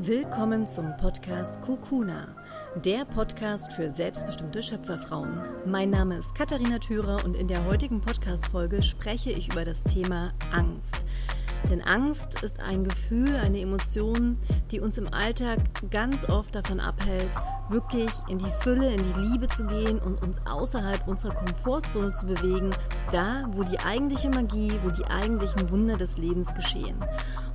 Willkommen 0.00 0.68
zum 0.68 0.96
Podcast 0.96 1.60
Kukuna, 1.60 2.28
der 2.84 3.04
Podcast 3.04 3.72
für 3.72 3.90
selbstbestimmte 3.90 4.62
Schöpferfrauen. 4.62 5.40
Mein 5.66 5.90
Name 5.90 6.18
ist 6.18 6.32
Katharina 6.36 6.78
Thürer 6.78 7.24
und 7.24 7.34
in 7.34 7.48
der 7.48 7.64
heutigen 7.64 8.00
Podcast-Folge 8.00 8.80
spreche 8.84 9.32
ich 9.32 9.50
über 9.50 9.64
das 9.64 9.82
Thema 9.82 10.32
Angst. 10.52 11.04
Denn 11.68 11.82
Angst 11.82 12.42
ist 12.44 12.60
ein 12.60 12.84
Gefühl, 12.84 13.34
eine 13.34 13.60
Emotion, 13.60 14.38
die 14.70 14.78
uns 14.78 14.98
im 14.98 15.12
Alltag 15.12 15.58
ganz 15.90 16.28
oft 16.28 16.54
davon 16.54 16.78
abhält, 16.78 17.30
wirklich 17.68 18.10
in 18.28 18.38
die 18.38 18.52
Fülle, 18.60 18.94
in 18.94 19.02
die 19.02 19.20
Liebe 19.20 19.48
zu 19.48 19.66
gehen 19.66 19.98
und 19.98 20.22
uns 20.22 20.38
außerhalb 20.46 21.08
unserer 21.08 21.34
Komfortzone 21.34 22.12
zu 22.12 22.26
bewegen, 22.26 22.70
da, 23.10 23.48
wo 23.50 23.64
die 23.64 23.80
eigentliche 23.80 24.30
Magie, 24.30 24.72
wo 24.84 24.90
die 24.90 25.04
eigentlichen 25.06 25.68
Wunder 25.70 25.96
des 25.96 26.16
Lebens 26.16 26.54
geschehen. 26.54 26.96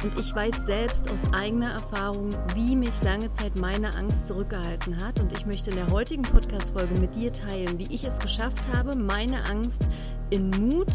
Und 0.03 0.19
ich 0.19 0.35
weiß 0.35 0.53
selbst 0.65 1.09
aus 1.09 1.33
eigener 1.33 1.71
Erfahrung, 1.71 2.31
wie 2.55 2.75
mich 2.75 3.01
lange 3.03 3.31
Zeit 3.31 3.57
meine 3.57 3.95
Angst 3.95 4.27
zurückgehalten 4.27 5.01
hat. 5.01 5.21
Und 5.21 5.31
ich 5.31 5.45
möchte 5.45 5.69
in 5.69 5.77
der 5.77 5.89
heutigen 5.89 6.23
Podcast-Folge 6.23 6.99
mit 6.99 7.15
dir 7.15 7.31
teilen, 7.31 7.79
wie 7.79 7.87
ich 7.89 8.03
es 8.03 8.17
geschafft 8.19 8.63
habe, 8.75 8.97
meine 8.97 9.45
Angst 9.49 9.89
in 10.29 10.49
Mut 10.49 10.89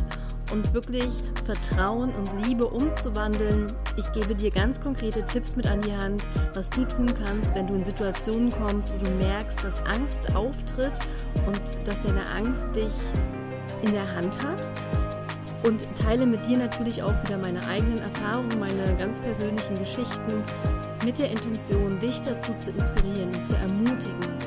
und 0.53 0.75
wirklich 0.75 1.09
Vertrauen 1.47 2.11
und 2.15 2.47
Liebe 2.47 2.67
umzuwandeln. 2.67 3.73
Ich 3.97 4.13
gebe 4.13 4.35
dir 4.35 4.51
ganz 4.51 4.79
konkrete 4.79 5.25
Tipps 5.25 5.57
mit 5.57 5.67
an 5.67 5.81
die 5.81 5.93
Hand, 5.93 6.23
was 6.55 6.69
du 6.69 6.85
tun 6.85 7.13
kannst, 7.25 7.55
wenn 7.55 7.67
du 7.67 7.75
in 7.75 7.85
Situationen 7.85 8.51
kommst, 8.51 8.93
wo 8.93 9.05
du 9.05 9.11
merkst, 9.13 9.63
dass 9.65 9.81
Angst 9.87 10.35
auftritt 10.35 10.99
und 11.47 11.61
dass 11.85 12.01
deine 12.03 12.29
Angst 12.31 12.69
dich 12.75 12.95
in 13.83 13.93
der 13.93 14.15
Hand 14.15 14.37
hat. 14.45 14.69
Und 15.65 15.87
teile 15.97 16.25
mit 16.25 16.47
dir 16.47 16.59
natürlich 16.59 17.03
auch 17.03 17.25
wieder 17.25 17.37
meine 17.37 17.67
eigenen 17.67 17.99
Erfahrungen, 17.99 18.59
meine 18.59 18.97
ganz 18.97 19.21
persönlichen 19.21 19.75
Geschichten 19.75 20.45
mit 21.05 21.19
der 21.19 21.31
Intention, 21.31 21.99
dich 21.99 22.21
dazu 22.21 22.53
zu 22.59 22.71
inspirieren 22.71 23.35
und 23.35 23.47
zu 23.49 23.57
ermutigen, 23.57 24.39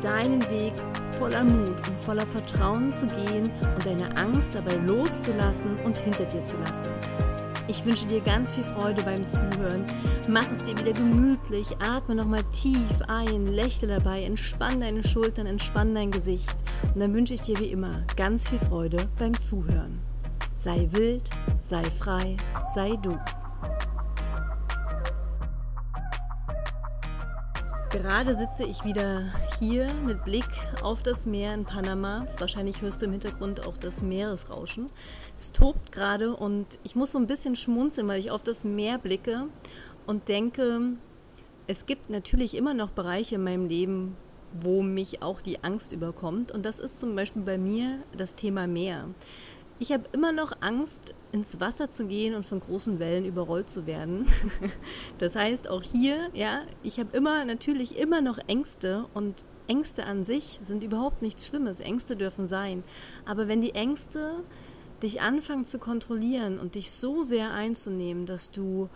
deinen 0.00 0.42
Weg 0.48 0.72
voller 1.18 1.44
Mut 1.44 1.88
und 1.88 2.00
voller 2.00 2.26
Vertrauen 2.26 2.92
zu 2.92 3.06
gehen 3.06 3.50
und 3.60 3.84
deine 3.84 4.16
Angst 4.16 4.54
dabei 4.54 4.76
loszulassen 4.76 5.76
und 5.84 5.98
hinter 5.98 6.24
dir 6.24 6.44
zu 6.44 6.56
lassen. 6.58 6.90
Ich 7.70 7.84
wünsche 7.84 8.06
dir 8.06 8.20
ganz 8.20 8.52
viel 8.52 8.64
Freude 8.64 9.00
beim 9.04 9.24
Zuhören. 9.28 9.84
Mach 10.28 10.50
es 10.50 10.64
dir 10.64 10.76
wieder 10.76 10.92
gemütlich, 10.92 11.68
atme 11.78 12.16
nochmal 12.16 12.42
tief 12.52 13.00
ein, 13.06 13.46
lächle 13.46 13.86
dabei, 13.86 14.24
entspann 14.24 14.80
deine 14.80 15.06
Schultern, 15.06 15.46
entspann 15.46 15.94
dein 15.94 16.10
Gesicht. 16.10 16.56
Und 16.94 17.00
dann 17.00 17.14
wünsche 17.14 17.34
ich 17.34 17.42
dir 17.42 17.58
wie 17.60 17.70
immer 17.70 18.02
ganz 18.16 18.48
viel 18.48 18.58
Freude 18.58 19.08
beim 19.18 19.38
Zuhören. 19.38 20.09
Sei 20.62 20.86
wild, 20.90 21.30
sei 21.66 21.82
frei, 21.84 22.36
sei 22.74 22.94
du. 22.96 23.18
Gerade 27.90 28.36
sitze 28.36 28.70
ich 28.70 28.84
wieder 28.84 29.32
hier 29.58 29.90
mit 30.04 30.22
Blick 30.22 30.44
auf 30.82 31.02
das 31.02 31.24
Meer 31.24 31.54
in 31.54 31.64
Panama. 31.64 32.26
Wahrscheinlich 32.38 32.82
hörst 32.82 33.00
du 33.00 33.06
im 33.06 33.12
Hintergrund 33.12 33.66
auch 33.66 33.78
das 33.78 34.02
Meeresrauschen. 34.02 34.90
Es 35.34 35.50
tobt 35.52 35.92
gerade 35.92 36.36
und 36.36 36.78
ich 36.84 36.94
muss 36.94 37.12
so 37.12 37.18
ein 37.18 37.26
bisschen 37.26 37.56
schmunzeln, 37.56 38.06
weil 38.06 38.20
ich 38.20 38.30
auf 38.30 38.42
das 38.42 38.62
Meer 38.62 38.98
blicke 38.98 39.46
und 40.06 40.28
denke, 40.28 40.80
es 41.68 41.86
gibt 41.86 42.10
natürlich 42.10 42.54
immer 42.54 42.74
noch 42.74 42.90
Bereiche 42.90 43.36
in 43.36 43.44
meinem 43.44 43.66
Leben, 43.66 44.14
wo 44.60 44.82
mich 44.82 45.22
auch 45.22 45.40
die 45.40 45.64
Angst 45.64 45.92
überkommt. 45.92 46.52
Und 46.52 46.66
das 46.66 46.78
ist 46.78 47.00
zum 47.00 47.16
Beispiel 47.16 47.42
bei 47.42 47.56
mir 47.56 48.00
das 48.16 48.34
Thema 48.34 48.66
Meer. 48.66 49.06
Ich 49.82 49.92
habe 49.92 50.04
immer 50.12 50.30
noch 50.30 50.52
Angst, 50.60 51.14
ins 51.32 51.58
Wasser 51.58 51.88
zu 51.88 52.06
gehen 52.06 52.34
und 52.34 52.44
von 52.44 52.60
großen 52.60 52.98
Wellen 52.98 53.24
überrollt 53.24 53.70
zu 53.70 53.86
werden. 53.86 54.26
Das 55.18 55.34
heißt, 55.34 55.68
auch 55.68 55.82
hier, 55.82 56.28
ja, 56.34 56.62
ich 56.82 56.98
habe 56.98 57.16
immer 57.16 57.44
natürlich 57.46 57.98
immer 57.98 58.20
noch 58.20 58.38
Ängste 58.46 59.06
und 59.14 59.44
Ängste 59.68 60.04
an 60.04 60.26
sich 60.26 60.60
sind 60.66 60.82
überhaupt 60.82 61.22
nichts 61.22 61.46
Schlimmes. 61.46 61.80
Ängste 61.80 62.14
dürfen 62.14 62.46
sein. 62.46 62.84
Aber 63.24 63.48
wenn 63.48 63.62
die 63.62 63.74
Ängste 63.74 64.44
dich 65.02 65.22
anfangen 65.22 65.64
zu 65.64 65.78
kontrollieren 65.78 66.58
und 66.58 66.74
dich 66.74 66.90
so 66.90 67.22
sehr 67.22 67.52
einzunehmen, 67.52 68.26
dass 68.26 68.50
du 68.50 68.90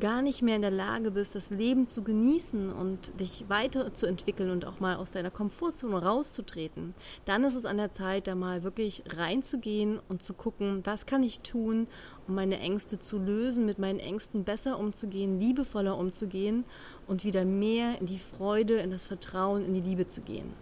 gar 0.00 0.22
nicht 0.22 0.42
mehr 0.42 0.56
in 0.56 0.62
der 0.62 0.70
Lage 0.70 1.10
bist, 1.10 1.34
das 1.34 1.50
Leben 1.50 1.86
zu 1.86 2.02
genießen 2.02 2.72
und 2.72 3.18
dich 3.20 3.44
weiterzuentwickeln 3.48 4.50
und 4.50 4.64
auch 4.64 4.80
mal 4.80 4.96
aus 4.96 5.10
deiner 5.10 5.30
Komfortzone 5.30 6.02
rauszutreten, 6.02 6.94
dann 7.24 7.44
ist 7.44 7.54
es 7.54 7.64
an 7.64 7.76
der 7.76 7.92
Zeit, 7.92 8.26
da 8.26 8.34
mal 8.34 8.64
wirklich 8.64 9.04
reinzugehen 9.06 10.00
und 10.08 10.22
zu 10.22 10.34
gucken, 10.34 10.80
was 10.84 11.06
kann 11.06 11.22
ich 11.22 11.40
tun, 11.40 11.86
um 12.26 12.34
meine 12.34 12.58
Ängste 12.58 12.98
zu 12.98 13.18
lösen, 13.18 13.66
mit 13.66 13.78
meinen 13.78 14.00
Ängsten 14.00 14.44
besser 14.44 14.78
umzugehen, 14.78 15.38
liebevoller 15.38 15.96
umzugehen 15.96 16.64
und 17.06 17.24
wieder 17.24 17.44
mehr 17.44 18.00
in 18.00 18.06
die 18.06 18.18
Freude, 18.18 18.74
in 18.78 18.90
das 18.90 19.06
Vertrauen, 19.06 19.64
in 19.64 19.74
die 19.74 19.80
Liebe 19.80 20.08
zu 20.08 20.20
gehen. 20.20 20.52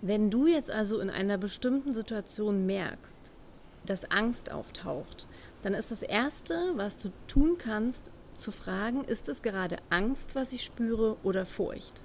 Wenn 0.00 0.30
du 0.30 0.46
jetzt 0.46 0.70
also 0.70 1.00
in 1.00 1.10
einer 1.10 1.38
bestimmten 1.38 1.92
Situation 1.92 2.66
merkst, 2.66 3.32
dass 3.86 4.10
Angst 4.10 4.52
auftaucht, 4.52 5.26
dann 5.62 5.74
ist 5.74 5.90
das 5.90 6.02
Erste, 6.02 6.72
was 6.74 6.98
du 6.98 7.10
tun 7.26 7.56
kannst, 7.58 8.12
zu 8.34 8.52
fragen, 8.52 9.04
ist 9.04 9.28
es 9.28 9.42
gerade 9.42 9.76
Angst, 9.90 10.34
was 10.34 10.52
ich 10.52 10.64
spüre 10.64 11.16
oder 11.22 11.46
Furcht? 11.46 12.02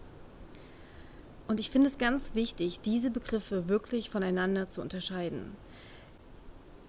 Und 1.48 1.60
ich 1.60 1.72
finde 1.72 1.90
es 1.90 1.98
ganz 1.98 2.22
wichtig, 2.34 2.80
diese 2.82 3.10
Begriffe 3.10 3.68
wirklich 3.68 4.10
voneinander 4.10 4.70
zu 4.70 4.82
unterscheiden. 4.82 5.56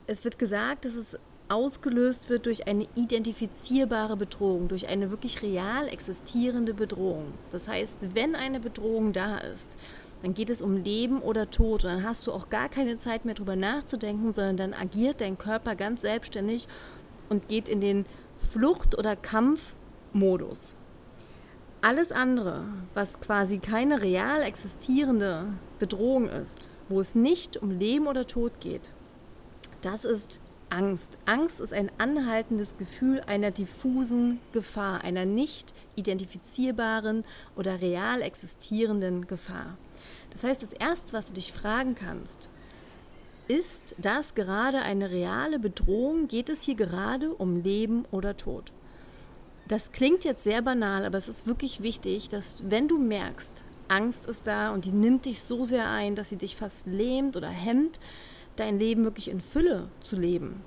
Es 0.07 0.25
wird 0.25 0.39
gesagt, 0.39 0.85
dass 0.85 0.95
es 0.95 1.19
ausgelöst 1.49 2.29
wird 2.29 2.47
durch 2.47 2.69
eine 2.69 2.87
identifizierbare 2.95 4.17
Bedrohung, 4.17 4.69
durch 4.69 4.89
eine 4.89 5.11
wirklich 5.11 5.43
real 5.43 5.89
existierende 5.89 6.75
Bedrohung. 6.75 7.33
Das 7.51 7.67
heißt, 7.67 8.15
wenn 8.15 8.35
eine 8.35 8.61
Bedrohung 8.61 9.13
da 9.13 9.39
ist, 9.39 9.77
dann 10.23 10.35
geht 10.35 10.51
es 10.51 10.63
um 10.63 10.77
Leben 10.77 11.21
oder 11.23 11.51
Tod 11.51 11.85
und 11.85 11.91
dann 11.91 12.05
hast 12.05 12.27
du 12.27 12.33
auch 12.33 12.51
gar 12.51 12.69
keine 12.69 12.99
Zeit 12.99 13.25
mehr 13.25 13.35
drüber 13.35 13.57
nachzudenken, 13.57 14.35
sondern 14.35 14.57
dann 14.57 14.75
agiert 14.75 15.21
dein 15.21 15.39
Körper 15.39 15.75
ganz 15.75 16.03
selbstständig 16.03 16.69
und 17.31 17.49
geht 17.49 17.69
in 17.69 17.81
den 17.81 18.05
Flucht- 18.53 18.99
oder 18.99 19.17
Kampfmodus. 19.17 20.75
Alles 21.83 22.13
andere, 22.13 22.65
was 22.93 23.21
quasi 23.21 23.59
keine 23.59 24.03
real 24.03 24.43
existierende 24.43 25.47
Bedrohung 25.79 26.29
ist, 26.29 26.69
wo 26.89 27.01
es 27.01 27.15
nicht 27.15 27.57
um 27.57 27.71
Leben 27.71 28.07
oder 28.07 28.27
Tod 28.27 28.53
geht, 28.61 28.93
das 29.81 30.05
ist 30.05 30.41
Angst. 30.69 31.17
Angst 31.25 31.59
ist 31.61 31.73
ein 31.73 31.91
anhaltendes 31.97 32.77
Gefühl 32.77 33.23
einer 33.27 33.51
diffusen 33.51 34.41
Gefahr, 34.53 35.03
einer 35.03 35.25
nicht 35.25 35.73
identifizierbaren 35.97 37.25
oder 37.57 37.81
real 37.81 38.21
existierenden 38.21 39.27
Gefahr. 39.27 39.79
Das 40.33 40.45
heißt, 40.45 40.63
das 40.63 40.75
Erste, 40.75 41.15
was 41.15 41.29
du 41.29 41.33
dich 41.33 41.53
fragen 41.53 41.95
kannst, 41.95 42.50
ist 43.51 43.97
das 43.99 44.37
gerade 44.37 44.83
eine 44.83 45.11
reale 45.11 45.59
Bedrohung? 45.59 46.29
Geht 46.29 46.49
es 46.49 46.63
hier 46.63 46.77
gerade 46.77 47.35
um 47.35 47.57
Leben 47.57 48.05
oder 48.13 48.37
Tod? 48.37 48.71
Das 49.67 49.91
klingt 49.91 50.23
jetzt 50.23 50.45
sehr 50.45 50.63
banal, 50.63 51.05
aber 51.05 51.19
es 51.19 51.27
ist 51.27 51.49
wirklich 51.49 51.83
wichtig, 51.83 52.29
dass 52.29 52.63
wenn 52.71 52.87
du 52.87 52.97
merkst, 52.97 53.65
Angst 53.89 54.27
ist 54.27 54.47
da 54.47 54.73
und 54.73 54.85
die 54.85 54.93
nimmt 54.93 55.25
dich 55.25 55.43
so 55.43 55.65
sehr 55.65 55.91
ein, 55.91 56.15
dass 56.15 56.29
sie 56.29 56.37
dich 56.37 56.55
fast 56.55 56.87
lähmt 56.87 57.37
oder 57.37 57.49
hemmt, 57.49 57.99
dein 58.55 58.79
Leben 58.79 59.03
wirklich 59.03 59.27
in 59.27 59.41
Fülle 59.41 59.89
zu 60.01 60.15
leben. 60.15 60.63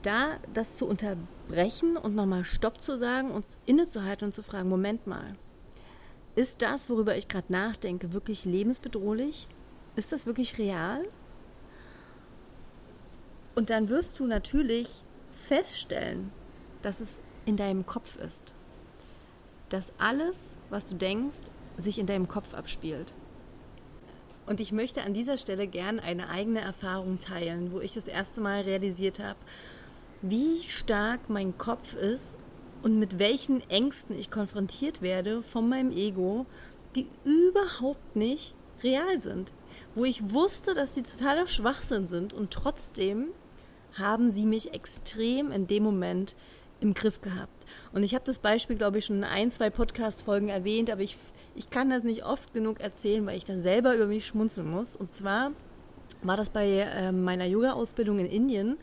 Da 0.00 0.38
das 0.54 0.78
zu 0.78 0.86
unterbrechen 0.86 1.98
und 1.98 2.14
nochmal 2.14 2.44
Stopp 2.44 2.82
zu 2.82 2.96
sagen 2.98 3.30
und 3.30 3.44
innezuhalten 3.66 4.24
und 4.24 4.32
zu 4.32 4.42
fragen, 4.42 4.70
Moment 4.70 5.06
mal, 5.06 5.34
ist 6.34 6.62
das, 6.62 6.88
worüber 6.88 7.14
ich 7.14 7.28
gerade 7.28 7.52
nachdenke, 7.52 8.14
wirklich 8.14 8.46
lebensbedrohlich? 8.46 9.48
Ist 9.96 10.12
das 10.12 10.24
wirklich 10.24 10.56
real? 10.56 11.04
Und 13.56 13.70
dann 13.70 13.88
wirst 13.88 14.20
du 14.20 14.26
natürlich 14.26 15.02
feststellen, 15.48 16.30
dass 16.82 17.00
es 17.00 17.08
in 17.46 17.56
deinem 17.56 17.86
Kopf 17.86 18.16
ist. 18.16 18.52
Dass 19.70 19.92
alles, 19.96 20.36
was 20.68 20.86
du 20.86 20.94
denkst, 20.94 21.38
sich 21.78 21.98
in 21.98 22.06
deinem 22.06 22.28
Kopf 22.28 22.52
abspielt. 22.52 23.14
Und 24.44 24.60
ich 24.60 24.72
möchte 24.72 25.02
an 25.02 25.14
dieser 25.14 25.38
Stelle 25.38 25.66
gern 25.66 25.98
eine 25.98 26.28
eigene 26.28 26.60
Erfahrung 26.60 27.18
teilen, 27.18 27.72
wo 27.72 27.80
ich 27.80 27.94
das 27.94 28.06
erste 28.06 28.42
Mal 28.42 28.60
realisiert 28.60 29.20
habe, 29.20 29.38
wie 30.20 30.62
stark 30.64 31.30
mein 31.30 31.56
Kopf 31.56 31.94
ist 31.94 32.36
und 32.82 32.98
mit 32.98 33.18
welchen 33.18 33.68
Ängsten 33.70 34.18
ich 34.18 34.30
konfrontiert 34.30 35.00
werde 35.00 35.42
von 35.42 35.66
meinem 35.66 35.92
Ego, 35.92 36.44
die 36.94 37.08
überhaupt 37.24 38.16
nicht 38.16 38.54
real 38.82 39.20
sind. 39.22 39.50
Wo 39.94 40.04
ich 40.04 40.30
wusste, 40.30 40.74
dass 40.74 40.92
die 40.92 41.02
totaler 41.02 41.48
Schwachsinn 41.48 42.06
sind 42.06 42.34
und 42.34 42.52
trotzdem 42.52 43.28
haben 43.98 44.32
sie 44.32 44.46
mich 44.46 44.72
extrem 44.72 45.50
in 45.52 45.66
dem 45.66 45.82
Moment 45.82 46.34
im 46.80 46.94
Griff 46.94 47.20
gehabt. 47.20 47.64
Und 47.92 48.02
ich 48.02 48.14
habe 48.14 48.24
das 48.24 48.38
Beispiel, 48.38 48.76
glaube 48.76 48.98
ich, 48.98 49.06
schon 49.06 49.16
in 49.16 49.24
ein, 49.24 49.50
zwei 49.50 49.70
Podcast-Folgen 49.70 50.48
erwähnt, 50.48 50.90
aber 50.90 51.00
ich, 51.00 51.16
ich 51.54 51.70
kann 51.70 51.90
das 51.90 52.04
nicht 52.04 52.24
oft 52.24 52.52
genug 52.52 52.80
erzählen, 52.80 53.24
weil 53.26 53.36
ich 53.36 53.44
da 53.44 53.58
selber 53.58 53.94
über 53.94 54.06
mich 54.06 54.26
schmunzeln 54.26 54.70
muss. 54.70 54.96
Und 54.96 55.12
zwar 55.14 55.52
war 56.22 56.36
das 56.36 56.50
bei 56.50 56.66
äh, 56.68 57.12
meiner 57.12 57.46
Yoga-Ausbildung 57.46 58.18
in 58.18 58.26
Indien, 58.26 58.78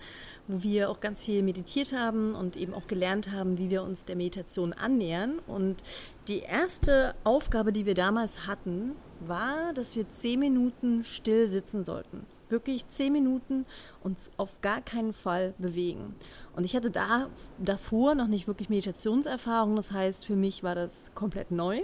wo 0.47 0.63
wir 0.63 0.89
auch 0.89 0.99
ganz 0.99 1.21
viel 1.21 1.41
meditiert 1.41 1.93
haben 1.93 2.35
und 2.35 2.55
eben 2.55 2.73
auch 2.73 2.87
gelernt 2.87 3.31
haben, 3.31 3.57
wie 3.57 3.69
wir 3.69 3.83
uns 3.83 4.05
der 4.05 4.15
Meditation 4.15 4.73
annähern. 4.73 5.39
Und 5.47 5.83
die 6.27 6.39
erste 6.39 7.15
Aufgabe, 7.23 7.71
die 7.71 7.85
wir 7.85 7.95
damals 7.95 8.47
hatten, 8.47 8.95
war, 9.19 9.73
dass 9.73 9.95
wir 9.95 10.05
zehn 10.17 10.39
Minuten 10.39 11.03
still 11.03 11.47
sitzen 11.47 11.83
sollten. 11.83 12.25
Wirklich 12.53 12.87
zehn 12.89 13.11
Minuten 13.11 13.65
uns 14.03 14.29
auf 14.37 14.61
gar 14.61 14.79
keinen 14.81 15.11
Fall 15.11 15.55
bewegen. 15.57 16.13
Und 16.55 16.65
ich 16.65 16.75
hatte 16.75 16.91
da 16.91 17.29
davor 17.57 18.13
noch 18.13 18.27
nicht 18.27 18.45
wirklich 18.47 18.69
Meditationserfahrung. 18.69 19.75
Das 19.75 19.91
heißt, 19.91 20.23
für 20.23 20.35
mich 20.35 20.61
war 20.61 20.75
das 20.75 21.09
komplett 21.15 21.49
neu. 21.49 21.81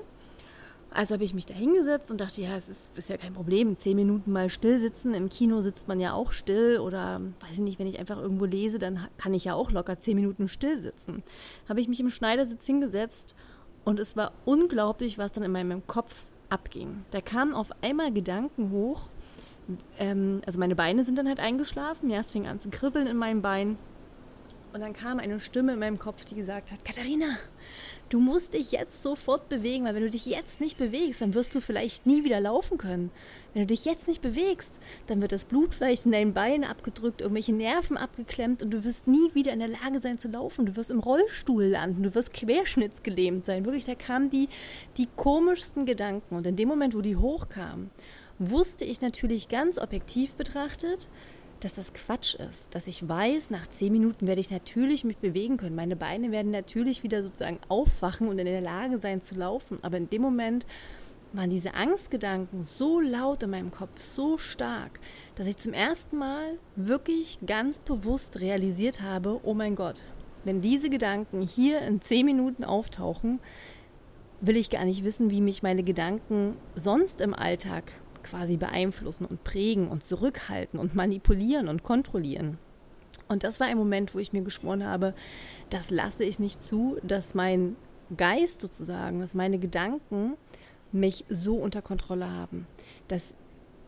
Also 0.92 1.16
habe 1.16 1.24
ich 1.24 1.34
mich 1.34 1.48
da 1.48 1.56
hingesetzt 1.56 2.12
und 2.12 2.22
dachte, 2.22 2.42
ja, 2.42 2.56
es 2.56 2.70
ist, 2.70 2.96
ist, 2.96 3.10
ja 3.10 3.18
kein 3.18 3.34
Problem, 3.34 3.78
zehn 3.78 3.96
Minuten 3.96 4.32
mal 4.32 4.50
still 4.50 4.80
sitzen. 4.80 5.16
Im 5.16 5.30
Kino 5.30 5.62
sitzt 5.62 5.88
man 5.88 6.00
ja 6.00 6.14
auch 6.14 6.32
still 6.32 6.78
oder 6.78 7.20
weiß 7.42 7.54
ich 7.54 7.60
nicht, 7.60 7.80
wenn 7.80 7.88
ich 7.88 7.98
einfach 7.98 8.18
irgendwo 8.18 8.46
lese, 8.46 8.78
dann 8.78 9.08
kann 9.18 9.34
ich 9.34 9.46
ja 9.46 9.56
auch 9.56 9.72
locker 9.72 9.98
zehn 9.98 10.16
Minuten 10.16 10.48
still 10.48 10.80
sitzen. 10.80 11.24
Habe 11.68 11.82
ich 11.82 11.88
mich 11.88 12.00
im 12.00 12.12
Schneidersitz 12.12 12.64
hingesetzt 12.68 13.36
und 13.86 14.00
es 14.00 14.16
war 14.16 14.34
unglaublich, 14.46 15.18
was 15.18 15.32
dann 15.32 15.44
in 15.44 15.52
meinem 15.52 15.88
Kopf 15.88 16.26
abging. 16.50 17.06
Da 17.12 17.22
kamen 17.22 17.54
auf 17.54 17.72
einmal 17.82 18.12
Gedanken 18.12 18.72
hoch. 18.72 19.10
Ähm, 19.98 20.42
also 20.46 20.60
meine 20.60 20.76
Beine 20.76 21.04
sind 21.04 21.18
dann 21.18 21.28
halt 21.28 21.40
eingeschlafen. 21.40 22.10
Ja, 22.10 22.20
es 22.20 22.32
fing 22.32 22.48
an 22.48 22.60
zu 22.60 22.70
kribbeln 22.70 23.08
in 23.08 23.18
meinen 23.18 23.42
Beinen. 23.42 23.78
Und 24.72 24.82
dann 24.82 24.94
kam 24.94 25.18
eine 25.20 25.40
Stimme 25.40 25.74
in 25.74 25.80
meinem 25.80 25.98
Kopf, 25.98 26.26
die 26.26 26.36
gesagt 26.36 26.72
hat, 26.72 26.86
Katharina, 26.86 27.26
du 28.10 28.20
musst 28.20 28.54
dich 28.54 28.72
jetzt 28.72 29.02
sofort 29.02 29.50
bewegen, 29.50 29.86
weil 29.86 29.96
wenn 29.96 30.04
du 30.04 30.12
dich 30.12 30.28
jetzt 30.28 30.62
nicht 30.62 30.78
bewegst, 30.78 31.22
dann 31.22 31.34
wirst 31.34 31.56
du 31.56 31.60
vielleicht 31.60 32.06
nie 32.06 32.24
wieder 32.24 32.40
laufen 32.40 32.78
können. 32.78 33.10
Wenn 33.54 33.64
du 33.64 33.66
dich 33.66 33.84
jetzt 33.86 34.08
nicht 34.08 34.22
bewegst, 34.22 34.80
dann 35.08 35.22
wird 35.22 35.32
das 35.32 35.46
Blut 35.46 35.74
vielleicht 35.74 36.06
in 36.06 36.12
deinen 36.12 36.34
Beinen 36.34 36.64
abgedrückt, 36.64 37.22
irgendwelche 37.22 37.54
Nerven 37.54 37.98
abgeklemmt 37.98 38.62
und 38.62 38.70
du 38.70 38.84
wirst 38.84 39.08
nie 39.08 39.34
wieder 39.34 39.54
in 39.54 39.60
der 39.60 39.70
Lage 39.70 40.00
sein 40.02 40.20
zu 40.20 40.28
laufen. 40.28 40.68
Du 40.68 40.76
wirst 40.76 40.92
im 40.92 41.00
Rollstuhl 41.00 41.64
landen, 41.64 42.04
du 42.04 42.14
wirst 42.14 42.32
querschnittsgelähmt 42.32 43.48
sein. 43.48 43.66
Wirklich, 43.66 43.86
da 43.86 43.96
kamen 43.96 44.30
die, 44.30 44.50
die 44.98 45.08
komischsten 45.16 45.88
Gedanken. 45.88 46.36
Und 46.36 46.46
in 46.46 46.56
dem 46.56 46.68
Moment, 46.68 46.96
wo 46.96 47.02
die 47.02 47.16
hochkamen, 47.16 47.90
wusste 48.40 48.86
ich 48.86 49.02
natürlich 49.02 49.50
ganz 49.50 49.78
objektiv 49.78 50.36
betrachtet, 50.36 51.10
dass 51.60 51.74
das 51.74 51.94
Quatsch 51.94 52.36
ist, 52.36 52.74
dass 52.74 52.88
ich 52.88 53.08
weiß, 53.08 53.50
nach 53.50 53.68
zehn 53.68 53.92
Minuten 53.92 54.28
werde 54.28 54.40
ich 54.40 54.50
natürlich 54.50 55.04
mich 55.04 55.18
bewegen 55.18 55.58
können. 55.58 55.76
Meine 55.76 55.98
Beine 55.98 56.32
werden 56.32 56.52
natürlich 56.52 57.04
wieder 57.04 57.22
sozusagen 57.22 57.60
aufwachen 57.68 58.30
und 58.30 58.40
in 58.40 58.46
der 58.46 58.62
Lage 58.62 58.98
sein 59.00 59.22
zu 59.22 59.36
laufen. 59.36 59.78
Aber 59.84 59.98
in 59.98 60.10
dem 60.10 60.22
Moment 60.22 60.66
waren 61.34 61.50
diese 61.50 61.76
Angstgedanken 61.76 62.64
so 62.64 63.00
laut 63.00 63.44
in 63.44 63.52
meinem 63.52 63.72
Kopf, 63.72 64.00
so 64.00 64.38
stark, 64.38 65.00
dass 65.36 65.48
ich 65.48 65.58
zum 65.58 65.74
ersten 65.74 66.18
Mal 66.18 66.58
wirklich 66.76 67.40
ganz 67.46 67.80
bewusst 67.80 68.40
realisiert 68.40 69.02
habe, 69.02 69.40
oh 69.44 69.54
mein 69.54 69.76
Gott, 69.76 70.02
wenn 70.46 70.62
diese 70.62 70.90
Gedanken 70.90 71.42
hier 71.42 71.82
in 71.82 72.02
zehn 72.02 72.26
Minuten 72.26 72.64
auftauchen, 72.64 73.40
will 74.42 74.56
ich 74.56 74.70
gar 74.70 74.86
nicht 74.86 75.04
wissen, 75.04 75.30
wie 75.30 75.42
mich 75.42 75.62
meine 75.62 75.84
Gedanken 75.84 76.56
sonst 76.76 77.20
im 77.20 77.34
Alltag 77.34 77.92
quasi 78.24 78.58
beeinflussen 78.58 79.26
und 79.26 79.44
prägen 79.44 79.88
und 79.88 80.04
zurückhalten 80.04 80.80
und 80.80 80.96
manipulieren 80.96 81.68
und 81.68 81.84
kontrollieren. 81.84 82.58
Und 83.28 83.44
das 83.44 83.60
war 83.60 83.68
ein 83.68 83.78
Moment, 83.78 84.16
wo 84.16 84.20
ich 84.20 84.34
mir 84.34 84.42
geschworen 84.42 84.86
habe, 84.86 85.14
das 85.70 85.92
lasse 85.92 86.24
ich 86.24 86.40
nicht 86.40 86.62
zu, 86.62 86.98
dass 87.04 87.36
mein 87.36 87.76
Geist 88.18 88.62
sozusagen, 88.62 89.20
dass 89.20 89.36
meine 89.36 89.60
Gedanken 89.60 90.34
mich 90.92 91.26
so 91.30 91.56
unter 91.56 91.82
Kontrolle 91.82 92.32
haben, 92.32 92.66
dass 93.08 93.36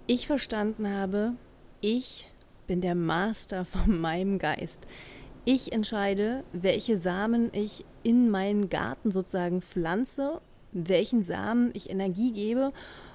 ich 0.05 0.27
verstanden 0.27 0.87
habe, 0.87 1.33
ich 1.81 2.29
bin 2.67 2.81
der 2.81 2.95
Master 2.95 3.65
von 3.65 3.99
meinem 3.99 4.37
Geist. 4.37 4.79
Ich 5.43 5.71
entscheide, 5.71 6.43
welche 6.53 6.99
Samen 6.99 7.49
ich 7.53 7.83
in 8.03 8.29
meinen 8.29 8.69
Garten 8.69 9.09
sozusagen 9.09 9.61
pflanze, 9.61 10.39
welchen 10.71 11.23
Samen 11.23 11.71
ich 11.73 11.89
Energie 11.89 12.31
gebe 12.31 12.71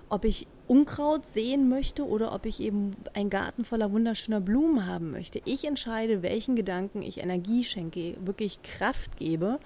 ob 0.08 0.24
ich 0.24 0.46
Unkraut 0.68 1.26
sehen 1.26 1.68
möchte 1.68 2.06
oder 2.06 2.32
ob 2.32 2.46
ich 2.46 2.60
eben 2.60 2.96
einen 3.14 3.30
Garten 3.30 3.64
voller 3.64 3.92
wunderschöner 3.92 4.40
Blumen 4.40 4.86
haben 4.86 5.10
möchte. 5.10 5.40
Ich 5.44 5.64
entscheide, 5.64 6.22
welchen 6.22 6.56
Gedanken 6.56 7.02
ich 7.02 7.18
Energie 7.18 7.64
schenke, 7.64 8.16
wirklich 8.20 8.62
Kraft 8.62 9.16
gebe 9.16 9.58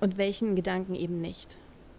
und 0.00 0.18
welchen 0.18 0.54
Gedanken 0.54 0.94
eben 0.94 1.20
nicht. 1.20 1.56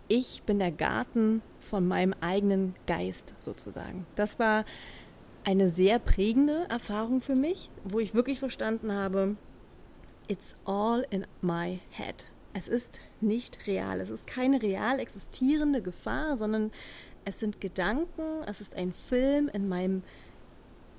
Ich 0.07 0.43
bin 0.43 0.59
der 0.59 0.71
Garten 0.71 1.41
von 1.59 1.87
meinem 1.87 2.13
eigenen 2.21 2.75
Geist 2.87 3.33
sozusagen. 3.37 4.05
Das 4.15 4.39
war 4.39 4.65
eine 5.43 5.69
sehr 5.69 5.99
prägende 5.99 6.65
Erfahrung 6.69 7.21
für 7.21 7.35
mich, 7.35 7.69
wo 7.83 7.99
ich 7.99 8.13
wirklich 8.13 8.39
verstanden 8.39 8.91
habe, 8.91 9.35
it's 10.27 10.55
all 10.65 11.05
in 11.09 11.25
my 11.41 11.79
head. 11.89 12.25
Es 12.53 12.67
ist 12.67 12.99
nicht 13.19 13.65
real. 13.67 13.99
Es 13.99 14.09
ist 14.09 14.27
keine 14.27 14.61
real 14.61 14.99
existierende 14.99 15.81
Gefahr, 15.81 16.37
sondern 16.37 16.71
es 17.25 17.39
sind 17.39 17.61
Gedanken, 17.61 18.43
es 18.47 18.61
ist 18.61 18.75
ein 18.75 18.93
Film 18.93 19.49
in 19.49 19.67
meinem, 19.67 20.03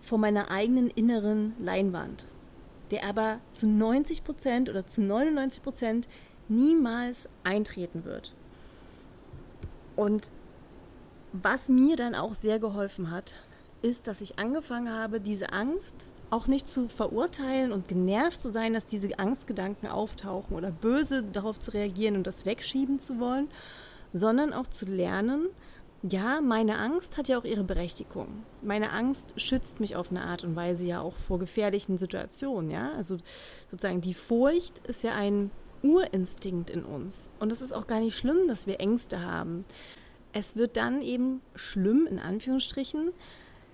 vor 0.01 0.19
meiner 0.19 0.51
eigenen 0.51 0.89
inneren 0.89 1.55
Leinwand, 1.59 2.27
der 2.91 3.05
aber 3.05 3.41
zu 3.53 3.67
90 3.67 4.25
Prozent 4.25 4.71
oder 4.71 4.87
zu 4.87 5.01
99 5.01 5.63
Prozent 5.63 6.09
niemals 6.49 7.29
eintreten 7.43 8.05
wird. 8.05 8.35
Und 9.97 10.31
was 11.33 11.69
mir 11.69 11.97
dann 11.97 12.15
auch 12.15 12.35
sehr 12.35 12.59
geholfen 12.59 13.11
hat, 13.11 13.35
ist, 13.83 14.07
dass 14.07 14.21
ich 14.21 14.39
angefangen 14.39 14.93
habe, 14.93 15.21
diese 15.21 15.53
Angst 15.53 16.07
auch 16.31 16.47
nicht 16.47 16.67
zu 16.67 16.89
verurteilen 16.89 17.71
und 17.71 17.87
genervt 17.87 18.41
zu 18.41 18.51
sein, 18.51 18.73
dass 18.73 18.87
diese 18.87 19.19
Angstgedanken 19.19 19.89
auftauchen 19.89 20.57
oder 20.57 20.71
böse 20.71 21.23
darauf 21.23 21.61
zu 21.61 21.73
reagieren 21.73 22.17
und 22.17 22.27
das 22.27 22.45
wegschieben 22.45 22.99
zu 22.99 23.21
wollen, 23.21 23.49
sondern 24.13 24.53
auch 24.53 24.67
zu 24.67 24.87
lernen, 24.87 25.47
ja, 26.11 26.43
meine 26.43 26.79
Angst 26.79 27.17
hat 27.17 27.29
ja 27.29 27.39
auch 27.39 27.45
ihre 27.45 27.65
Berechtigung. 27.65 28.45
Meine 28.61 28.91
Angst 28.91 29.33
schützt 29.37 29.81
mich 29.81 29.97
auf 29.97 30.11
eine 30.11 30.23
Art 30.23 30.45
und 30.45 30.55
Weise 30.55 30.85
ja 30.85 31.01
auch 31.01 31.17
vor 31.17 31.39
gefährlichen 31.39 31.97
Situationen, 31.97 32.71
ja. 32.71 32.93
Also 32.93 33.17
sozusagen 33.69 34.03
die 34.03 34.13
Furcht 34.13 34.81
ist 34.87 35.03
ja 35.03 35.15
ein 35.15 35.51
Urinstinkt 35.83 36.69
in 36.69 36.85
uns. 36.85 37.31
Und 37.39 37.53
es 37.53 37.63
ist 37.63 37.73
auch 37.73 37.87
gar 37.87 38.01
nicht 38.01 38.17
schlimm, 38.17 38.49
dass 38.49 38.67
wir 38.67 38.81
Ängste 38.81 39.23
haben. 39.23 39.65
Es 40.33 40.57
wird 40.57 40.77
dann 40.77 41.01
eben 41.01 41.41
schlimm, 41.55 42.07
in 42.07 42.19
Anführungsstrichen, 42.19 43.13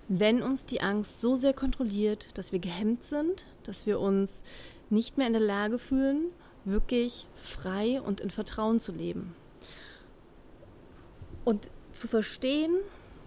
wenn 0.07 0.41
uns 0.41 0.65
die 0.65 0.81
Angst 0.81 1.19
so 1.19 1.35
sehr 1.35 1.53
kontrolliert, 1.53 2.37
dass 2.37 2.53
wir 2.53 2.59
gehemmt 2.59 3.03
sind, 3.03 3.45
dass 3.63 3.85
wir 3.85 3.99
uns 3.99 4.43
nicht 4.89 5.17
mehr 5.17 5.27
in 5.27 5.33
der 5.33 5.41
Lage 5.41 5.79
fühlen, 5.79 6.27
wirklich 6.63 7.27
frei 7.35 8.01
und 8.01 8.21
in 8.21 8.29
Vertrauen 8.29 8.79
zu 8.79 8.93
leben. 8.93 9.35
Und 11.43 11.69
zu 11.91 12.07
verstehen, 12.07 12.75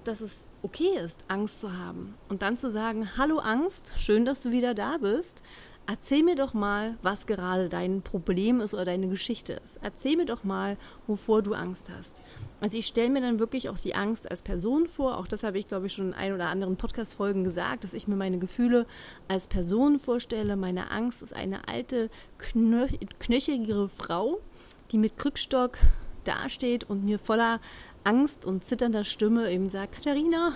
dass 0.04 0.21
es 0.21 0.44
okay 0.62 0.99
ist, 1.04 1.25
Angst 1.28 1.61
zu 1.61 1.76
haben 1.76 2.14
und 2.28 2.42
dann 2.42 2.56
zu 2.56 2.71
sagen, 2.71 3.16
hallo 3.16 3.38
Angst, 3.38 3.92
schön, 3.99 4.25
dass 4.25 4.40
du 4.40 4.50
wieder 4.50 4.75
da 4.75 4.97
bist. 4.99 5.42
Erzähl 5.87 6.23
mir 6.23 6.35
doch 6.35 6.54
mal, 6.54 6.97
was 7.02 7.26
gerade 7.26 7.68
dein 7.68 8.00
Problem 8.00 8.61
ist 8.61 8.73
oder 8.73 8.87
deine 8.87 9.09
Geschichte 9.09 9.61
ist. 9.64 9.78
Erzähl 9.83 10.16
mir 10.16 10.25
doch 10.25 10.42
mal, 10.42 10.78
wovor 11.06 11.42
du 11.42 11.52
Angst 11.52 11.90
hast. 11.94 12.23
Also 12.62 12.78
ich 12.78 12.87
stelle 12.87 13.11
mir 13.11 13.21
dann 13.21 13.38
wirklich 13.38 13.68
auch 13.68 13.78
die 13.78 13.94
Angst 13.94 14.30
als 14.30 14.40
Person 14.40 14.87
vor. 14.87 15.18
Auch 15.18 15.26
das 15.26 15.42
habe 15.42 15.59
ich, 15.59 15.68
glaube 15.68 15.87
ich, 15.87 15.92
schon 15.92 16.09
in 16.09 16.14
ein 16.14 16.33
oder 16.33 16.47
anderen 16.47 16.76
Podcast-Folgen 16.76 17.44
gesagt, 17.44 17.85
dass 17.85 17.92
ich 17.92 18.09
mir 18.09 18.16
meine 18.16 18.38
Gefühle 18.38 18.87
als 19.28 19.47
Person 19.47 19.99
vorstelle. 19.99 20.56
Meine 20.56 20.90
Angst 20.90 21.21
ist 21.21 21.35
eine 21.35 21.68
alte, 21.68 22.09
knöcheligere 22.38 23.90
Frau, 23.90 24.40
die 24.90 24.97
mit 24.97 25.18
Krückstock 25.18 25.76
dasteht 26.25 26.85
und 26.85 27.04
mir 27.04 27.18
voller 27.18 27.61
Angst 28.05 28.47
und 28.47 28.65
zitternder 28.65 29.05
Stimme 29.05 29.51
eben 29.51 29.71
sagt, 29.71 29.97
Katharina, 29.97 30.53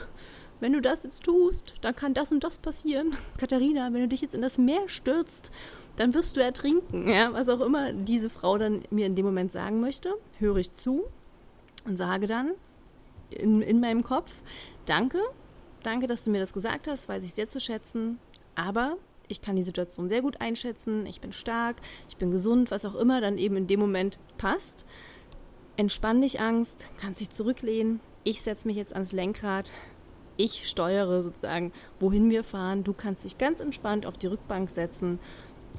wenn 0.60 0.72
du 0.72 0.80
das 0.80 1.04
jetzt 1.04 1.24
tust, 1.24 1.74
dann 1.80 1.94
kann 1.94 2.14
das 2.14 2.32
und 2.32 2.42
das 2.44 2.58
passieren. 2.58 3.16
Katharina, 3.38 3.92
wenn 3.92 4.02
du 4.02 4.08
dich 4.08 4.20
jetzt 4.20 4.34
in 4.34 4.42
das 4.42 4.58
Meer 4.58 4.88
stürzt, 4.88 5.50
dann 5.96 6.14
wirst 6.14 6.36
du 6.36 6.40
ertrinken. 6.40 7.08
Ja, 7.08 7.32
was 7.32 7.48
auch 7.48 7.60
immer 7.60 7.92
diese 7.92 8.30
Frau 8.30 8.58
dann 8.58 8.82
mir 8.90 9.06
in 9.06 9.14
dem 9.14 9.26
Moment 9.26 9.52
sagen 9.52 9.80
möchte, 9.80 10.14
höre 10.38 10.56
ich 10.56 10.72
zu 10.72 11.04
und 11.84 11.96
sage 11.96 12.26
dann 12.26 12.52
in, 13.30 13.62
in 13.62 13.80
meinem 13.80 14.02
Kopf, 14.02 14.30
danke, 14.86 15.18
danke, 15.82 16.06
dass 16.06 16.24
du 16.24 16.30
mir 16.30 16.40
das 16.40 16.52
gesagt 16.52 16.88
hast, 16.88 17.08
weiß 17.08 17.22
ich 17.24 17.34
sehr 17.34 17.48
zu 17.48 17.60
schätzen, 17.60 18.18
aber 18.54 18.96
ich 19.28 19.42
kann 19.42 19.56
die 19.56 19.62
Situation 19.62 20.08
sehr 20.08 20.22
gut 20.22 20.40
einschätzen, 20.40 21.06
ich 21.06 21.20
bin 21.20 21.32
stark, 21.32 21.76
ich 22.08 22.16
bin 22.16 22.30
gesund, 22.30 22.70
was 22.70 22.84
auch 22.84 22.94
immer 22.94 23.20
dann 23.20 23.38
eben 23.38 23.56
in 23.56 23.66
dem 23.66 23.80
Moment 23.80 24.18
passt. 24.38 24.86
Entspann 25.78 26.20
dich, 26.20 26.40
Angst, 26.40 26.88
kannst 27.00 27.20
dich 27.20 27.30
zurücklehnen. 27.30 28.00
Ich 28.24 28.42
setze 28.42 28.66
mich 28.66 28.76
jetzt 28.76 28.94
ans 28.94 29.12
Lenkrad. 29.12 29.70
Ich 30.36 30.68
steuere 30.68 31.22
sozusagen, 31.22 31.72
wohin 32.00 32.30
wir 32.30 32.42
fahren. 32.42 32.82
Du 32.82 32.92
kannst 32.92 33.22
dich 33.22 33.38
ganz 33.38 33.60
entspannt 33.60 34.04
auf 34.04 34.18
die 34.18 34.26
Rückbank 34.26 34.70
setzen. 34.70 35.20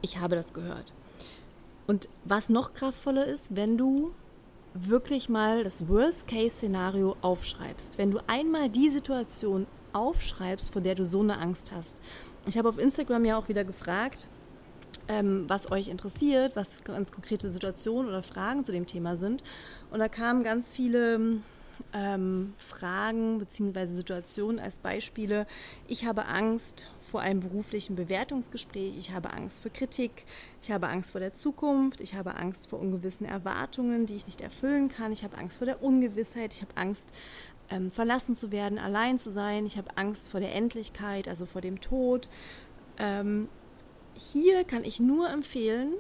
Ich 0.02 0.18
habe 0.20 0.38
das 0.38 0.54
gehört. 0.54 0.94
Und 1.86 2.08
was 2.24 2.48
noch 2.48 2.74
kraftvoller 2.74 3.26
ist, 3.26 3.54
wenn 3.54 3.78
du 3.78 4.12
wirklich 4.74 5.28
mal 5.28 5.66
das 5.66 5.90
Worst-Case-Szenario 5.90 7.18
aufschreibst. 7.20 7.98
Wenn 7.98 8.12
du 8.12 8.20
einmal 8.26 8.70
die 8.70 8.92
Situation 8.92 9.68
aufschreibst, 9.92 10.70
vor 10.70 10.82
der 10.82 10.96
du 10.96 11.06
so 11.06 11.20
eine 11.20 11.40
Angst 11.40 11.74
hast. 11.74 12.02
Ich 12.48 12.58
habe 12.58 12.70
auf 12.70 12.80
Instagram 12.80 13.26
ja 13.26 13.38
auch 13.38 13.50
wieder 13.50 13.66
gefragt, 13.66 14.30
ähm, 15.10 15.46
was 15.48 15.70
euch 15.72 15.90
interessiert, 15.90 16.56
was 16.56 16.84
ganz 16.84 17.12
konkrete 17.12 17.50
Situationen 17.50 18.10
oder 18.10 18.24
Fragen 18.24 18.64
zu 18.64 18.72
dem 18.72 18.88
Thema 18.88 19.18
sind. 19.18 19.44
Und 19.92 20.00
da 20.00 20.08
kamen 20.08 20.44
ganz 20.44 20.72
viele 20.72 21.42
ähm, 21.94 22.54
Fragen 22.58 23.40
bzw. 23.40 23.88
Situationen 23.88 24.60
als 24.60 24.80
Beispiele. 24.80 25.48
Ich 25.88 26.06
habe 26.06 26.26
Angst 26.26 26.88
vor 27.02 27.22
einem 27.22 27.40
beruflichen 27.40 27.96
Bewertungsgespräch, 27.96 28.96
ich 28.96 29.12
habe 29.12 29.34
Angst 29.34 29.62
vor 29.62 29.72
Kritik, 29.72 30.26
ich 30.62 30.72
habe 30.72 30.90
Angst 30.90 31.12
vor 31.12 31.20
der 31.20 31.34
Zukunft, 31.34 32.02
ich 32.02 32.14
habe 32.14 32.36
Angst 32.36 32.70
vor 32.70 32.80
ungewissen 32.80 33.26
Erwartungen, 33.26 34.06
die 34.06 34.16
ich 34.16 34.28
nicht 34.28 34.42
erfüllen 34.42 34.90
kann, 34.90 35.12
ich 35.12 35.24
habe 35.24 35.36
Angst 35.38 35.58
vor 35.58 35.66
der 35.66 35.82
Ungewissheit, 35.82 36.54
ich 36.54 36.62
habe 36.62 36.78
Angst, 36.78 37.08
ähm, 37.72 37.92
verlassen 37.92 38.36
zu 38.36 38.52
werden, 38.52 38.78
allein 38.78 39.18
zu 39.18 39.32
sein, 39.32 39.66
ich 39.66 39.78
habe 39.78 39.96
Angst 39.96 40.30
vor 40.30 40.40
der 40.40 40.54
Endlichkeit, 40.54 41.28
also 41.28 41.48
vor 41.48 41.62
dem 41.62 41.82
Tod. 41.82 42.30
Ähm, 42.98 43.48
hier 44.20 44.66
kann 44.66 44.84
ich 44.84 45.00
nur 45.00 45.30
empfehlen, 45.30 45.94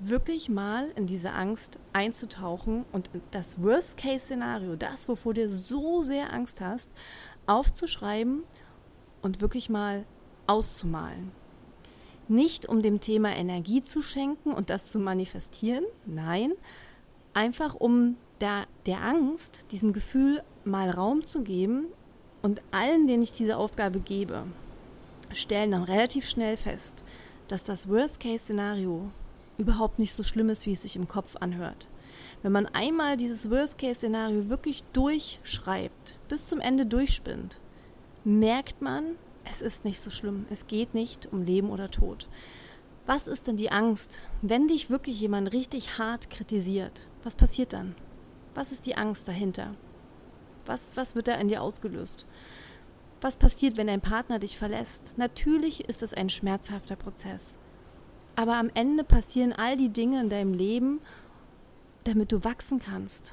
wirklich 0.00 0.48
mal 0.48 0.90
in 0.96 1.06
diese 1.06 1.32
Angst 1.32 1.78
einzutauchen 1.92 2.84
und 2.92 3.10
das 3.30 3.62
Worst-Case-Szenario, 3.62 4.74
das, 4.76 5.08
wovor 5.08 5.34
du 5.34 5.48
so 5.48 6.02
sehr 6.02 6.32
Angst 6.32 6.60
hast, 6.60 6.90
aufzuschreiben 7.46 8.42
und 9.20 9.40
wirklich 9.40 9.68
mal 9.68 10.04
auszumalen. 10.46 11.30
Nicht 12.26 12.66
um 12.66 12.80
dem 12.82 13.00
Thema 13.00 13.36
Energie 13.36 13.84
zu 13.84 14.00
schenken 14.00 14.52
und 14.52 14.70
das 14.70 14.90
zu 14.90 14.98
manifestieren, 14.98 15.84
nein, 16.06 16.52
einfach 17.34 17.74
um 17.74 18.16
der, 18.40 18.66
der 18.86 19.02
Angst, 19.02 19.70
diesem 19.72 19.92
Gefühl 19.92 20.42
mal 20.64 20.90
Raum 20.90 21.26
zu 21.26 21.42
geben 21.42 21.86
und 22.40 22.62
allen, 22.70 23.06
denen 23.06 23.22
ich 23.22 23.32
diese 23.32 23.58
Aufgabe 23.58 24.00
gebe, 24.00 24.44
stellen 25.32 25.70
dann 25.70 25.82
relativ 25.82 26.28
schnell 26.28 26.56
fest, 26.56 27.04
dass 27.52 27.64
das 27.64 27.86
Worst-Case-Szenario 27.86 29.10
überhaupt 29.58 29.98
nicht 29.98 30.14
so 30.14 30.22
schlimm 30.22 30.48
ist, 30.48 30.64
wie 30.64 30.72
es 30.72 30.80
sich 30.80 30.96
im 30.96 31.06
Kopf 31.06 31.36
anhört. 31.36 31.86
Wenn 32.40 32.50
man 32.50 32.64
einmal 32.64 33.18
dieses 33.18 33.50
Worst-Case-Szenario 33.50 34.48
wirklich 34.48 34.82
durchschreibt, 34.94 36.14
bis 36.28 36.46
zum 36.46 36.60
Ende 36.60 36.86
durchspinnt, 36.86 37.60
merkt 38.24 38.80
man, 38.80 39.16
es 39.44 39.60
ist 39.60 39.84
nicht 39.84 40.00
so 40.00 40.08
schlimm. 40.08 40.46
Es 40.48 40.66
geht 40.66 40.94
nicht 40.94 41.30
um 41.30 41.42
Leben 41.42 41.68
oder 41.68 41.90
Tod. 41.90 42.26
Was 43.04 43.28
ist 43.28 43.46
denn 43.46 43.58
die 43.58 43.70
Angst, 43.70 44.22
wenn 44.40 44.66
dich 44.66 44.88
wirklich 44.88 45.20
jemand 45.20 45.52
richtig 45.52 45.98
hart 45.98 46.30
kritisiert? 46.30 47.06
Was 47.22 47.34
passiert 47.34 47.74
dann? 47.74 47.94
Was 48.54 48.72
ist 48.72 48.86
die 48.86 48.96
Angst 48.96 49.28
dahinter? 49.28 49.74
Was, 50.64 50.96
was 50.96 51.14
wird 51.14 51.28
da 51.28 51.34
in 51.34 51.48
dir 51.48 51.60
ausgelöst? 51.60 52.24
Was 53.22 53.36
passiert, 53.36 53.76
wenn 53.76 53.86
dein 53.86 54.00
Partner 54.00 54.40
dich 54.40 54.58
verlässt? 54.58 55.14
Natürlich 55.16 55.88
ist 55.88 56.02
es 56.02 56.12
ein 56.12 56.28
schmerzhafter 56.28 56.96
Prozess. 56.96 57.56
Aber 58.34 58.56
am 58.56 58.68
Ende 58.74 59.04
passieren 59.04 59.52
all 59.52 59.76
die 59.76 59.90
Dinge 59.90 60.20
in 60.20 60.28
deinem 60.28 60.54
Leben, 60.54 61.00
damit 62.02 62.32
du 62.32 62.42
wachsen 62.42 62.80
kannst. 62.80 63.32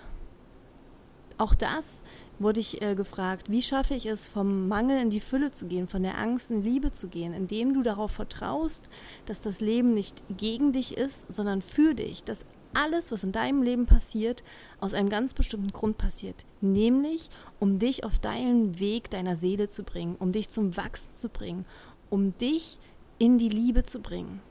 Auch 1.39 1.55
das 1.55 2.03
wurde 2.37 2.59
ich 2.59 2.83
äh, 2.83 2.93
gefragt, 2.93 3.49
wie 3.49 3.63
schaffe 3.63 3.95
ich 3.95 4.05
es, 4.05 4.27
vom 4.27 4.67
Mangel 4.67 5.01
in 5.01 5.09
die 5.09 5.21
Fülle 5.21 5.51
zu 5.51 5.65
gehen, 5.65 5.87
von 5.87 6.03
der 6.03 6.19
Angst 6.19 6.51
in 6.51 6.61
Liebe 6.61 6.91
zu 6.91 7.07
gehen, 7.07 7.33
indem 7.33 7.73
du 7.73 7.81
darauf 7.81 8.11
vertraust, 8.11 8.91
dass 9.25 9.41
das 9.41 9.59
Leben 9.59 9.95
nicht 9.95 10.21
gegen 10.37 10.71
dich 10.71 10.97
ist, 10.97 11.33
sondern 11.33 11.63
für 11.63 11.95
dich, 11.95 12.23
dass 12.23 12.39
alles, 12.73 13.11
was 13.11 13.23
in 13.23 13.31
deinem 13.31 13.63
Leben 13.63 13.85
passiert, 13.85 14.43
aus 14.79 14.93
einem 14.93 15.09
ganz 15.09 15.33
bestimmten 15.33 15.71
Grund 15.71 15.97
passiert, 15.97 16.45
nämlich 16.61 17.29
um 17.59 17.79
dich 17.79 18.03
auf 18.03 18.19
deinen 18.19 18.79
Weg 18.79 19.09
deiner 19.09 19.35
Seele 19.35 19.69
zu 19.69 19.83
bringen, 19.83 20.15
um 20.19 20.31
dich 20.31 20.49
zum 20.49 20.77
Wachsen 20.77 21.13
zu 21.13 21.29
bringen, 21.29 21.65
um 22.09 22.37
dich 22.37 22.79
in 23.17 23.37
die 23.37 23.49
Liebe 23.49 23.83
zu 23.83 23.99
bringen. 23.99 24.41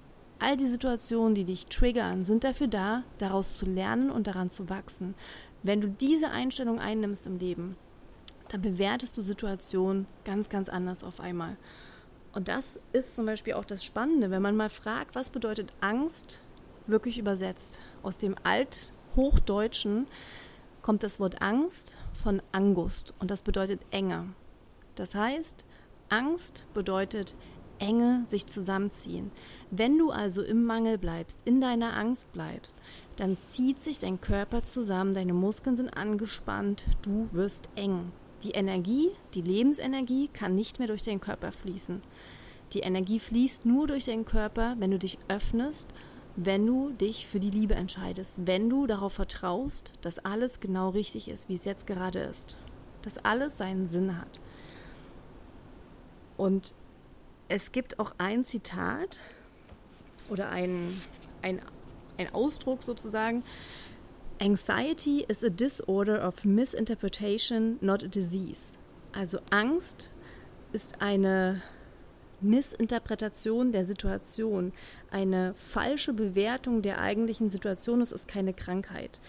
All 0.41 0.57
die 0.57 0.69
Situationen, 0.69 1.35
die 1.35 1.45
dich 1.45 1.67
triggern, 1.67 2.25
sind 2.25 2.45
dafür 2.45 2.69
da, 2.69 3.03
daraus 3.19 3.57
zu 3.57 3.67
lernen 3.67 4.11
und 4.11 4.27
daran 4.27 4.51
zu 4.51 4.69
wachsen. 4.69 5.15
Wenn 5.65 5.81
du 5.81 5.89
diese 5.89 6.31
Einstellung 6.31 6.79
einnimmst 6.79 7.27
im 7.27 7.39
Leben, 7.39 7.77
dann 8.49 8.63
bewertest 8.63 9.17
du 9.17 9.23
Situationen 9.23 10.07
ganz, 10.25 10.49
ganz 10.49 10.69
anders 10.69 11.03
auf 11.03 11.19
einmal. 11.21 11.57
Und 12.33 12.49
das 12.49 12.79
ist 12.93 13.17
zum 13.17 13.27
Beispiel 13.27 13.55
auch 13.55 13.65
das 13.65 13.85
Spannende, 13.85 14.31
wenn 14.31 14.43
man 14.43 14.57
mal 14.57 14.71
fragt, 14.71 15.15
was 15.15 15.31
bedeutet 15.31 15.73
Angst 15.81 16.41
wirklich 16.87 17.19
übersetzt. 17.19 17.83
Aus 18.03 18.17
dem 18.17 18.35
Althochdeutschen 18.43 20.07
kommt 20.83 21.03
das 21.03 21.21
Wort 21.21 21.43
Angst 21.43 21.99
von 22.23 22.43
Angust 22.53 23.15
und 23.19 23.31
das 23.31 23.43
bedeutet 23.43 23.81
Enge. 23.91 24.27
Das 24.95 25.15
heißt, 25.15 25.67
Angst 26.09 26.65
bedeutet 26.75 27.35
Enge 27.79 28.27
sich 28.31 28.47
zusammenziehen. 28.47 29.31
Wenn 29.71 29.99
du 29.99 30.11
also 30.11 30.43
im 30.43 30.65
Mangel 30.65 30.99
bleibst, 30.99 31.43
in 31.45 31.61
deiner 31.61 31.97
Angst 31.97 32.33
bleibst, 32.33 32.75
dann 33.17 33.37
zieht 33.47 33.83
sich 33.83 33.99
dein 33.99 34.21
Körper 34.21 34.63
zusammen, 34.63 35.15
deine 35.15 35.35
Muskeln 35.35 35.77
sind 35.77 35.91
angespannt, 35.91 36.85
du 37.03 37.29
wirst 37.33 37.69
eng. 37.77 38.13
Die 38.43 38.53
Energie, 38.53 39.11
die 39.35 39.43
Lebensenergie 39.43 40.29
kann 40.29 40.55
nicht 40.55 40.79
mehr 40.79 40.89
durch 40.89 41.03
deinen 41.03 41.21
Körper 41.21 41.53
fließen. 41.53 42.03
Die 42.73 42.81
Energie 42.81 43.19
fließt 43.19 43.65
nur 43.65 43.87
durch 43.87 44.05
deinen 44.05 44.25
Körper, 44.25 44.77
wenn 44.79 44.91
du 44.91 44.99
dich 44.99 45.19
öffnest, 45.29 45.89
wenn 46.41 46.65
du 46.65 46.91
dich 46.91 47.27
für 47.27 47.41
die 47.41 47.51
Liebe 47.51 47.75
entscheidest, 47.75 48.47
wenn 48.47 48.71
du 48.71 48.87
darauf 48.87 49.13
vertraust, 49.15 49.95
dass 50.03 50.21
alles 50.21 50.61
genau 50.61 50.91
richtig 50.91 51.29
ist, 51.29 51.49
wie 51.49 51.57
es 51.57 51.65
jetzt 51.65 51.85
gerade 51.89 52.21
ist, 52.21 52.57
dass 53.03 53.19
alles 53.19 53.59
seinen 53.59 53.87
Sinn 53.89 54.17
hat. 54.17 54.41
Und 56.37 56.75
es 57.49 57.73
gibt 57.73 57.99
auch 57.99 58.13
ein 58.19 58.45
Zitat 58.45 59.19
oder 60.29 60.51
ein, 60.51 61.03
ein, 61.43 61.61
ein 62.19 62.33
Ausdruck 62.33 62.85
sozusagen. 62.85 63.43
Anxiety 64.41 65.25
is 65.27 65.43
a 65.43 65.49
disorder 65.49 66.25
of 66.25 66.45
misinterpretation, 66.45 67.79
not 67.81 68.05
a 68.05 68.07
disease. 68.07 68.79
Also 69.11 69.41
Angst 69.51 70.13
ist 70.73 71.03
eine 71.03 71.63
Missinterpretation 72.41 73.73
der 73.73 73.85
Situation, 73.85 74.73
eine 75.11 75.55
falsche 75.55 76.13
Bewertung 76.13 76.83
der 76.83 77.01
eigentlichen 77.01 77.51
Situation. 77.51 78.01
Es 78.01 78.13
ist 78.13 78.29
keine 78.29 78.55
Krankheit. 78.55 79.21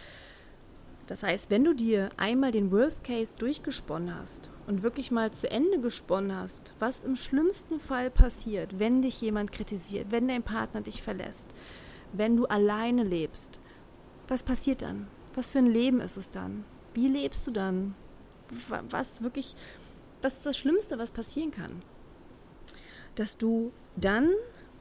Das 1.07 1.23
heißt, 1.23 1.49
wenn 1.49 1.63
du 1.63 1.73
dir 1.73 2.09
einmal 2.17 2.51
den 2.51 2.71
Worst 2.71 3.03
Case 3.03 3.35
durchgesponnen 3.35 4.13
hast 4.13 4.51
und 4.67 4.83
wirklich 4.83 5.09
mal 5.09 5.31
zu 5.31 5.49
Ende 5.49 5.79
gesponnen 5.79 6.35
hast, 6.35 6.75
was 6.77 7.03
im 7.03 7.15
schlimmsten 7.15 7.79
Fall 7.79 8.11
passiert, 8.11 8.77
wenn 8.77 9.01
dich 9.01 9.19
jemand 9.19 9.51
kritisiert, 9.51 10.11
wenn 10.11 10.27
dein 10.27 10.43
Partner 10.43 10.81
dich 10.81 11.01
verlässt, 11.01 11.49
wenn 12.13 12.37
du 12.37 12.45
alleine 12.45 13.03
lebst, 13.03 13.59
was 14.27 14.43
passiert 14.43 14.83
dann? 14.83 15.07
Was 15.33 15.49
für 15.49 15.57
ein 15.57 15.65
Leben 15.65 15.99
ist 15.99 16.17
es 16.17 16.29
dann? 16.29 16.63
Wie 16.93 17.07
lebst 17.07 17.47
du 17.47 17.51
dann? 17.51 17.95
Was 18.89 19.23
wirklich, 19.23 19.55
was 20.21 20.33
ist 20.33 20.45
das 20.45 20.57
Schlimmste, 20.57 20.99
was 20.99 21.09
passieren 21.09 21.49
kann? 21.49 21.81
Dass 23.15 23.37
du 23.37 23.71
dann 23.95 24.29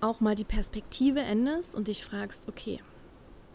auch 0.01 0.21
mal 0.21 0.35
die 0.35 0.45
Perspektive 0.45 1.21
änderst 1.21 1.75
und 1.75 1.89
dich 1.89 2.05
fragst, 2.05 2.49
okay, 2.49 2.81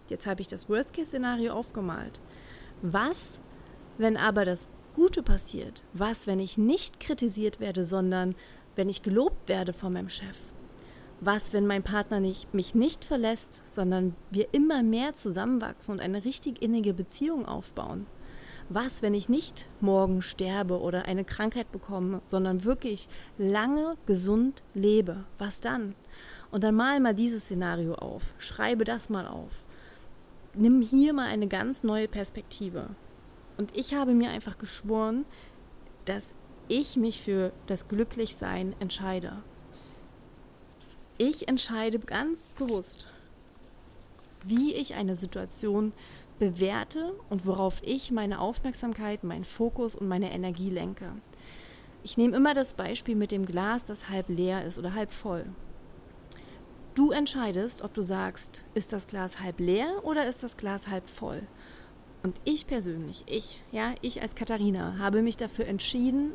jetzt 0.09 0.27
habe 0.27 0.41
ich 0.41 0.47
das 0.47 0.67
Worst-Case-Szenario 0.67 1.53
aufgemalt 1.53 2.21
was, 2.83 3.39
wenn 3.97 4.17
aber 4.17 4.43
das 4.43 4.67
Gute 4.93 5.23
passiert? 5.23 5.83
Was, 5.93 6.27
wenn 6.27 6.39
ich 6.39 6.57
nicht 6.57 6.99
kritisiert 6.99 7.61
werde, 7.61 7.85
sondern 7.85 8.35
wenn 8.75 8.89
ich 8.89 9.01
gelobt 9.01 9.47
werde 9.47 9.71
von 9.71 9.93
meinem 9.93 10.09
Chef? 10.09 10.37
Was, 11.21 11.53
wenn 11.53 11.65
mein 11.65 11.83
Partner 11.83 12.19
nicht, 12.19 12.53
mich 12.53 12.75
nicht 12.75 13.05
verlässt, 13.05 13.63
sondern 13.65 14.15
wir 14.29 14.53
immer 14.53 14.83
mehr 14.83 15.13
zusammenwachsen 15.13 15.93
und 15.93 16.01
eine 16.01 16.25
richtig 16.25 16.61
innige 16.61 16.93
Beziehung 16.93 17.45
aufbauen? 17.45 18.05
Was, 18.69 19.01
wenn 19.01 19.13
ich 19.13 19.29
nicht 19.29 19.69
morgen 19.81 20.21
sterbe 20.21 20.79
oder 20.79 21.05
eine 21.05 21.25
Krankheit 21.25 21.71
bekomme, 21.71 22.21
sondern 22.25 22.63
wirklich 22.63 23.07
lange 23.37 23.97
gesund 24.05 24.63
lebe? 24.73 25.25
Was 25.37 25.61
dann? 25.61 25.95
Und 26.51 26.63
dann 26.63 26.75
mal 26.75 26.99
mal 26.99 27.13
dieses 27.13 27.43
Szenario 27.43 27.95
auf, 27.95 28.33
schreibe 28.37 28.83
das 28.83 29.09
mal 29.09 29.27
auf 29.27 29.65
nimm 30.55 30.81
hier 30.81 31.13
mal 31.13 31.27
eine 31.27 31.47
ganz 31.47 31.83
neue 31.83 32.07
Perspektive. 32.07 32.89
Und 33.57 33.75
ich 33.75 33.93
habe 33.93 34.13
mir 34.13 34.29
einfach 34.29 34.57
geschworen, 34.57 35.25
dass 36.05 36.35
ich 36.67 36.95
mich 36.95 37.21
für 37.21 37.51
das 37.67 37.87
Glücklichsein 37.87 38.75
entscheide. 38.79 39.43
Ich 41.17 41.47
entscheide 41.47 41.99
ganz 41.99 42.39
bewusst, 42.57 43.07
wie 44.43 44.73
ich 44.73 44.95
eine 44.95 45.15
Situation 45.15 45.93
bewerte 46.43 47.13
und 47.29 47.45
worauf 47.45 47.81
ich 47.83 48.11
meine 48.11 48.41
Aufmerksamkeit, 48.41 49.23
meinen 49.23 49.45
Fokus 49.45 49.95
und 49.95 50.09
meine 50.09 50.33
Energie 50.33 50.69
lenke. 50.69 51.13
Ich 52.03 52.17
nehme 52.17 52.35
immer 52.35 52.53
das 52.53 52.73
Beispiel 52.73 53.15
mit 53.15 53.31
dem 53.31 53.45
Glas, 53.45 53.85
das 53.85 54.09
halb 54.09 54.27
leer 54.27 54.65
ist 54.65 54.77
oder 54.77 54.93
halb 54.93 55.13
voll. 55.13 55.45
Du 56.95 57.11
entscheidest, 57.11 57.81
ob 57.81 57.93
du 57.93 58.01
sagst, 58.01 58.65
ist 58.73 58.91
das 58.91 59.07
Glas 59.07 59.39
halb 59.39 59.61
leer 59.61 60.03
oder 60.03 60.27
ist 60.27 60.43
das 60.43 60.57
Glas 60.57 60.89
halb 60.89 61.09
voll. 61.09 61.43
Und 62.23 62.35
ich 62.43 62.67
persönlich, 62.67 63.23
ich, 63.25 63.61
ja, 63.71 63.95
ich 64.01 64.21
als 64.21 64.35
Katharina, 64.35 64.97
habe 64.99 65.21
mich 65.21 65.37
dafür 65.37 65.65
entschieden, 65.65 66.33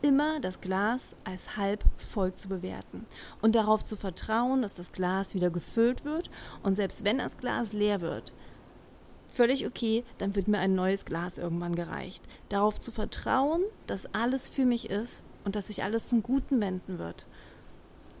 immer 0.00 0.38
das 0.38 0.60
Glas 0.60 1.16
als 1.24 1.56
halb 1.56 1.84
voll 1.98 2.32
zu 2.34 2.48
bewerten 2.48 3.04
und 3.42 3.56
darauf 3.56 3.84
zu 3.84 3.96
vertrauen, 3.96 4.62
dass 4.62 4.74
das 4.74 4.92
Glas 4.92 5.34
wieder 5.34 5.50
gefüllt 5.50 6.04
wird 6.04 6.30
und 6.62 6.76
selbst 6.76 7.04
wenn 7.04 7.18
das 7.18 7.36
Glas 7.36 7.72
leer 7.72 8.00
wird, 8.00 8.32
völlig 9.34 9.66
okay, 9.66 10.04
dann 10.18 10.34
wird 10.34 10.48
mir 10.48 10.58
ein 10.58 10.74
neues 10.74 11.04
Glas 11.04 11.38
irgendwann 11.38 11.74
gereicht. 11.74 12.22
Darauf 12.48 12.78
zu 12.78 12.90
vertrauen, 12.90 13.62
dass 13.86 14.12
alles 14.14 14.48
für 14.48 14.64
mich 14.64 14.90
ist 14.90 15.22
und 15.44 15.56
dass 15.56 15.68
sich 15.68 15.82
alles 15.82 16.08
zum 16.08 16.22
Guten 16.22 16.60
wenden 16.60 16.98
wird. 16.98 17.26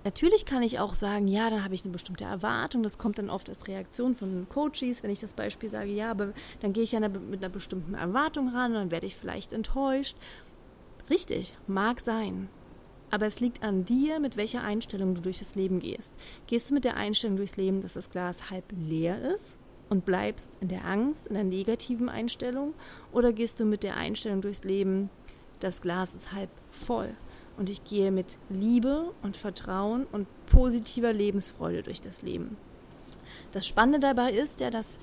Natürlich 0.02 0.46
kann 0.46 0.62
ich 0.62 0.78
auch 0.78 0.94
sagen, 0.94 1.28
ja, 1.28 1.50
dann 1.50 1.62
habe 1.62 1.74
ich 1.74 1.84
eine 1.84 1.92
bestimmte 1.92 2.24
Erwartung. 2.24 2.82
Das 2.82 2.96
kommt 2.96 3.18
dann 3.18 3.28
oft 3.28 3.50
als 3.50 3.68
Reaktion 3.68 4.14
von 4.14 4.46
Coaches, 4.48 5.02
wenn 5.02 5.10
ich 5.10 5.20
das 5.20 5.34
Beispiel 5.34 5.70
sage, 5.70 5.92
ja, 5.92 6.10
aber 6.10 6.32
dann 6.60 6.72
gehe 6.72 6.84
ich 6.84 6.92
ja 6.92 7.00
mit 7.00 7.42
einer 7.42 7.52
bestimmten 7.52 7.94
Erwartung 7.94 8.48
ran 8.48 8.72
und 8.72 8.78
dann 8.78 8.90
werde 8.90 9.06
ich 9.06 9.16
vielleicht 9.16 9.52
enttäuscht. 9.52 10.16
Richtig, 11.10 11.54
mag 11.66 12.00
sein. 12.00 12.48
Aber 13.10 13.26
es 13.26 13.40
liegt 13.40 13.62
an 13.62 13.84
dir, 13.84 14.20
mit 14.20 14.36
welcher 14.36 14.62
Einstellung 14.62 15.14
du 15.14 15.20
durch 15.20 15.40
das 15.40 15.54
Leben 15.54 15.80
gehst. 15.80 16.16
Gehst 16.46 16.70
du 16.70 16.74
mit 16.74 16.84
der 16.84 16.96
Einstellung 16.96 17.36
durchs 17.36 17.56
Leben, 17.56 17.82
dass 17.82 17.92
das 17.92 18.08
Glas 18.08 18.50
halb 18.50 18.64
leer 18.70 19.20
ist 19.34 19.56
und 19.90 20.06
bleibst 20.06 20.56
in 20.60 20.68
der 20.68 20.86
Angst, 20.86 21.26
in 21.26 21.34
der 21.34 21.44
negativen 21.44 22.08
Einstellung? 22.08 22.72
Oder 23.12 23.34
gehst 23.34 23.60
du 23.60 23.66
mit 23.66 23.82
der 23.82 23.96
Einstellung 23.96 24.40
durchs 24.40 24.64
Leben, 24.64 25.10
das 25.58 25.82
Glas 25.82 26.14
ist 26.14 26.32
halb 26.32 26.50
voll? 26.70 27.14
und 27.60 27.68
ich 27.68 27.84
gehe 27.84 28.10
mit 28.10 28.38
Liebe 28.48 29.12
und 29.22 29.36
Vertrauen 29.36 30.06
und 30.12 30.26
positiver 30.46 31.12
Lebensfreude 31.12 31.82
durch 31.82 32.00
das 32.00 32.22
Leben. 32.22 32.56
Das 33.52 33.66
Spannende 33.66 34.00
dabei 34.00 34.32
ist 34.32 34.60
ja, 34.60 34.70
dass 34.70 34.98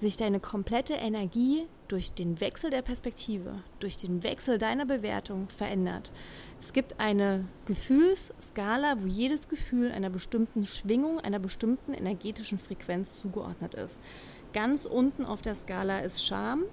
sich 0.00 0.16
deine 0.16 0.40
komplette 0.40 0.94
Energie 0.94 1.66
durch 1.88 2.12
den 2.12 2.40
Wechsel 2.40 2.70
der 2.70 2.82
Perspektive, 2.82 3.62
durch 3.80 3.96
den 3.96 4.22
Wechsel 4.22 4.58
deiner 4.58 4.86
Bewertung 4.86 5.48
verändert. 5.48 6.12
Es 6.60 6.72
gibt 6.72 7.00
eine 7.00 7.44
Gefühlsskala, 7.66 8.96
wo 9.00 9.06
jedes 9.06 9.48
Gefühl 9.48 9.90
einer 9.90 10.10
bestimmten 10.10 10.66
Schwingung, 10.66 11.18
einer 11.18 11.38
bestimmten 11.38 11.94
energetischen 11.94 12.58
Frequenz 12.58 13.20
zugeordnet 13.20 13.74
ist. 13.74 14.00
Ganz 14.52 14.84
unten 14.84 15.24
auf 15.24 15.42
der 15.42 15.54
Skala 15.54 16.00
ist 16.00 16.24
Scham, 16.24 16.64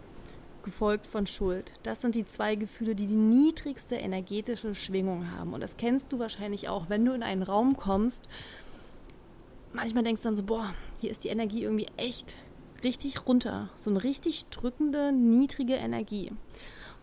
gefolgt 0.64 1.08
von 1.08 1.28
Schuld. 1.28 1.74
Das 1.84 2.02
sind 2.02 2.16
die 2.16 2.26
zwei 2.26 2.56
Gefühle, 2.56 2.96
die 2.96 3.08
die 3.08 3.16
niedrigste 3.16 3.96
energetische 3.96 4.76
Schwingung 4.76 5.32
haben. 5.32 5.54
Und 5.54 5.62
das 5.62 5.78
kennst 5.78 6.12
du 6.12 6.20
wahrscheinlich 6.20 6.68
auch, 6.68 6.90
wenn 6.90 7.06
du 7.06 7.14
in 7.14 7.24
einen 7.24 7.44
Raum 7.44 7.78
kommst. 7.78 8.30
Manchmal 9.74 10.04
denkst 10.04 10.22
du 10.22 10.30
dann 10.30 10.36
so, 10.36 10.44
boah, 10.44 10.74
hier 11.00 11.12
ist 11.12 11.24
die 11.24 11.30
Energie 11.30 11.64
irgendwie 11.64 11.88
echt 11.98 12.36
richtig 12.86 13.28
runter. 13.28 13.70
So 13.76 13.90
eine 13.90 14.04
richtig 14.04 14.46
drückende, 14.46 15.12
niedrige 15.12 15.76
Energie. 15.76 16.32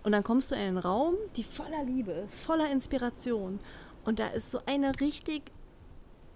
Und 0.02 0.12
dann 0.12 0.24
kommst 0.24 0.50
du 0.50 0.54
in 0.54 0.62
einen 0.62 0.78
Raum, 0.78 1.14
die 1.36 1.44
voller 1.44 1.84
Liebe 1.84 2.12
ist, 2.12 2.40
voller 2.40 2.70
Inspiration. 2.70 3.60
Und 4.04 4.18
da 4.18 4.28
ist 4.28 4.50
so 4.50 4.60
eine 4.66 4.98
richtig 5.00 5.42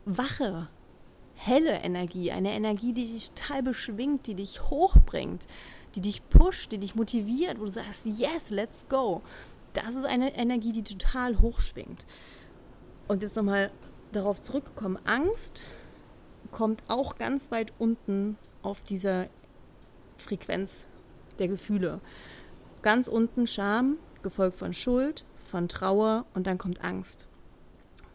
wache, 0.04 0.68
helle 1.34 1.72
Energie, 1.72 2.30
eine 2.30 2.52
Energie, 2.52 2.92
die 2.92 3.06
dich 3.06 3.30
total 3.30 3.62
beschwingt, 3.62 4.26
die 4.26 4.34
dich 4.34 4.62
hochbringt, 4.62 5.46
die 5.94 6.00
dich 6.00 6.28
pusht, 6.28 6.72
die 6.72 6.78
dich 6.78 6.94
motiviert, 6.94 7.58
wo 7.58 7.64
du 7.64 7.70
sagst, 7.70 8.06
yes, 8.06 8.50
let's 8.50 8.86
go. 8.88 9.22
Das 9.72 9.94
ist 9.94 10.04
eine 10.04 10.34
Energie, 10.36 10.72
die 10.72 10.84
total 10.84 11.40
hochschwingt. 11.40 12.06
Und 13.08 13.22
jetzt 13.22 13.36
nochmal 13.36 13.70
darauf 14.12 14.40
zurückgekommen, 14.40 14.98
Angst 15.04 15.66
kommt 16.50 16.84
auch 16.88 17.16
ganz 17.16 17.50
weit 17.50 17.72
unten 17.78 18.38
auf 18.62 18.82
dieser 18.82 19.26
Frequenz 20.16 20.86
der 21.38 21.48
Gefühle. 21.48 22.00
Ganz 22.82 23.08
unten 23.08 23.46
Scham, 23.46 23.98
gefolgt 24.22 24.56
von 24.56 24.72
Schuld, 24.72 25.24
von 25.36 25.68
Trauer 25.68 26.26
und 26.34 26.46
dann 26.46 26.58
kommt 26.58 26.84
Angst. 26.84 27.28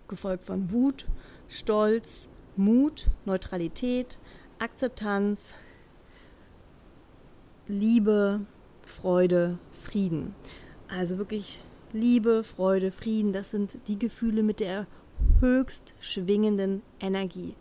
Gefolgt 0.07 0.45
von 0.45 0.71
Wut, 0.71 1.07
Stolz, 1.47 2.27
Mut, 2.55 3.07
Neutralität, 3.25 4.19
Akzeptanz, 4.59 5.53
Liebe, 7.67 8.41
Freude, 8.85 9.57
Frieden. 9.71 10.35
Also 10.87 11.17
wirklich 11.17 11.61
Liebe, 11.93 12.43
Freude, 12.43 12.91
Frieden, 12.91 13.33
das 13.33 13.51
sind 13.51 13.79
die 13.87 13.97
Gefühle 13.97 14.43
mit 14.43 14.59
der 14.59 14.87
höchst 15.39 15.93
schwingenden 15.99 16.81
Energie. 16.99 17.55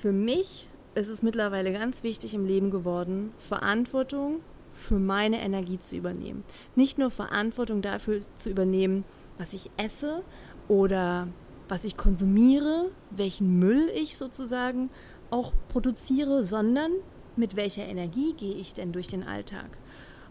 Für 0.00 0.12
mich 0.12 0.68
ist 0.98 1.08
es 1.08 1.22
mittlerweile 1.22 1.72
ganz 1.72 2.02
wichtig 2.02 2.34
im 2.34 2.44
Leben 2.44 2.70
geworden, 2.70 3.32
Verantwortung 3.38 4.40
für 4.72 4.98
meine 4.98 5.40
Energie 5.40 5.78
zu 5.78 5.96
übernehmen. 5.96 6.44
Nicht 6.76 6.98
nur 6.98 7.10
Verantwortung 7.10 7.82
dafür 7.82 8.20
zu 8.36 8.50
übernehmen, 8.50 9.04
was 9.38 9.52
ich 9.52 9.70
esse 9.76 10.22
oder 10.68 11.28
was 11.68 11.84
ich 11.84 11.96
konsumiere, 11.96 12.90
welchen 13.10 13.58
Müll 13.58 13.90
ich 13.94 14.16
sozusagen 14.16 14.90
auch 15.30 15.52
produziere, 15.68 16.42
sondern 16.42 16.90
mit 17.36 17.56
welcher 17.56 17.86
Energie 17.86 18.34
gehe 18.34 18.54
ich 18.54 18.74
denn 18.74 18.92
durch 18.92 19.06
den 19.06 19.22
Alltag? 19.22 19.70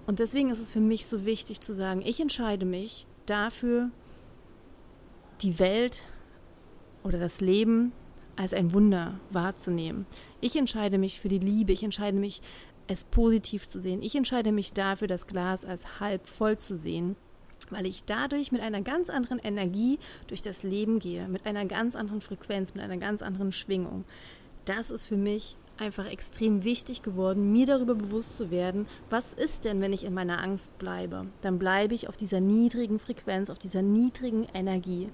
Und 0.05 0.19
deswegen 0.19 0.49
ist 0.49 0.59
es 0.59 0.73
für 0.73 0.79
mich 0.79 1.05
so 1.07 1.25
wichtig 1.25 1.61
zu 1.61 1.73
sagen, 1.73 2.01
ich 2.03 2.19
entscheide 2.19 2.65
mich 2.65 3.05
dafür, 3.25 3.89
die 5.41 5.59
Welt 5.59 6.03
oder 7.03 7.19
das 7.19 7.41
Leben 7.41 7.91
als 8.37 8.53
ein 8.53 8.73
Wunder 8.73 9.19
wahrzunehmen. 9.31 10.05
Ich 10.39 10.55
entscheide 10.55 10.97
mich 10.97 11.19
für 11.19 11.29
die 11.29 11.39
Liebe, 11.39 11.73
ich 11.73 11.83
entscheide 11.83 12.17
mich, 12.17 12.41
es 12.87 13.03
positiv 13.03 13.67
zu 13.67 13.81
sehen. 13.81 14.01
Ich 14.01 14.15
entscheide 14.15 14.51
mich 14.51 14.73
dafür, 14.73 15.07
das 15.07 15.27
Glas 15.27 15.65
als 15.65 15.99
halb 15.99 16.27
voll 16.27 16.57
zu 16.57 16.77
sehen, 16.77 17.15
weil 17.69 17.85
ich 17.85 18.05
dadurch 18.05 18.51
mit 18.51 18.61
einer 18.61 18.81
ganz 18.81 19.09
anderen 19.09 19.39
Energie 19.39 19.99
durch 20.27 20.41
das 20.41 20.63
Leben 20.63 20.99
gehe, 20.99 21.27
mit 21.27 21.45
einer 21.45 21.65
ganz 21.65 21.95
anderen 21.95 22.21
Frequenz, 22.21 22.73
mit 22.73 22.83
einer 22.83 22.97
ganz 22.97 23.21
anderen 23.21 23.51
Schwingung. 23.51 24.05
Das 24.65 24.89
ist 24.89 25.07
für 25.07 25.17
mich 25.17 25.57
einfach 25.77 26.05
extrem 26.05 26.63
wichtig 26.63 27.01
geworden, 27.01 27.51
mir 27.51 27.65
darüber 27.65 27.95
bewusst 27.95 28.37
zu 28.37 28.51
werden, 28.51 28.87
was 29.09 29.33
ist 29.33 29.65
denn, 29.65 29.81
wenn 29.81 29.93
ich 29.93 30.03
in 30.03 30.13
meiner 30.13 30.41
Angst 30.41 30.77
bleibe? 30.77 31.27
Dann 31.41 31.59
bleibe 31.59 31.95
ich 31.95 32.09
auf 32.09 32.17
dieser 32.17 32.39
niedrigen 32.39 32.99
Frequenz, 32.99 33.49
auf 33.49 33.57
dieser 33.57 33.81
niedrigen 33.81 34.47
Energie 34.53 35.09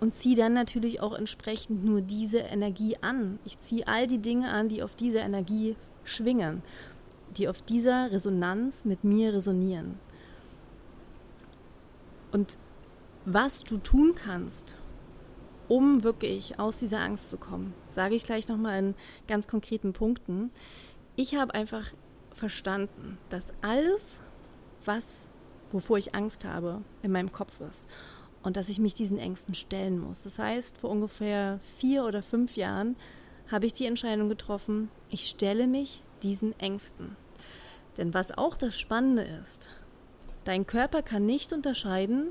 und 0.00 0.14
ziehe 0.14 0.36
dann 0.36 0.54
natürlich 0.54 1.00
auch 1.00 1.14
entsprechend 1.14 1.84
nur 1.84 2.00
diese 2.00 2.38
Energie 2.38 2.96
an. 3.00 3.38
Ich 3.44 3.58
ziehe 3.60 3.86
all 3.86 4.06
die 4.06 4.18
Dinge 4.18 4.50
an, 4.50 4.68
die 4.68 4.82
auf 4.82 4.94
dieser 4.94 5.20
Energie 5.20 5.76
schwingen, 6.04 6.62
die 7.36 7.48
auf 7.48 7.62
dieser 7.62 8.10
Resonanz 8.10 8.84
mit 8.84 9.04
mir 9.04 9.32
resonieren. 9.34 9.98
Und 12.32 12.58
was 13.24 13.62
du 13.64 13.78
tun 13.78 14.14
kannst, 14.14 14.74
um 15.68 16.02
wirklich 16.02 16.58
aus 16.58 16.78
dieser 16.78 17.00
Angst 17.00 17.30
zu 17.30 17.36
kommen. 17.36 17.74
Sage 17.98 18.14
ich 18.14 18.22
gleich 18.22 18.46
nochmal 18.46 18.78
in 18.78 18.94
ganz 19.26 19.48
konkreten 19.48 19.92
Punkten. 19.92 20.52
Ich 21.16 21.34
habe 21.34 21.52
einfach 21.52 21.90
verstanden, 22.30 23.18
dass 23.28 23.52
alles, 23.60 24.18
was, 24.84 25.04
wovor 25.72 25.98
ich 25.98 26.14
Angst 26.14 26.44
habe, 26.44 26.82
in 27.02 27.10
meinem 27.10 27.32
Kopf 27.32 27.60
ist. 27.60 27.88
Und 28.44 28.56
dass 28.56 28.68
ich 28.68 28.78
mich 28.78 28.94
diesen 28.94 29.18
Ängsten 29.18 29.52
stellen 29.54 29.98
muss. 29.98 30.22
Das 30.22 30.38
heißt, 30.38 30.78
vor 30.78 30.90
ungefähr 30.90 31.58
vier 31.78 32.04
oder 32.04 32.22
fünf 32.22 32.54
Jahren 32.54 32.94
habe 33.50 33.66
ich 33.66 33.72
die 33.72 33.86
Entscheidung 33.86 34.28
getroffen, 34.28 34.90
ich 35.10 35.28
stelle 35.28 35.66
mich 35.66 36.04
diesen 36.22 36.56
Ängsten. 36.60 37.16
Denn 37.96 38.14
was 38.14 38.30
auch 38.38 38.56
das 38.56 38.78
Spannende 38.78 39.22
ist, 39.42 39.70
dein 40.44 40.68
Körper 40.68 41.02
kann 41.02 41.26
nicht 41.26 41.52
unterscheiden, 41.52 42.28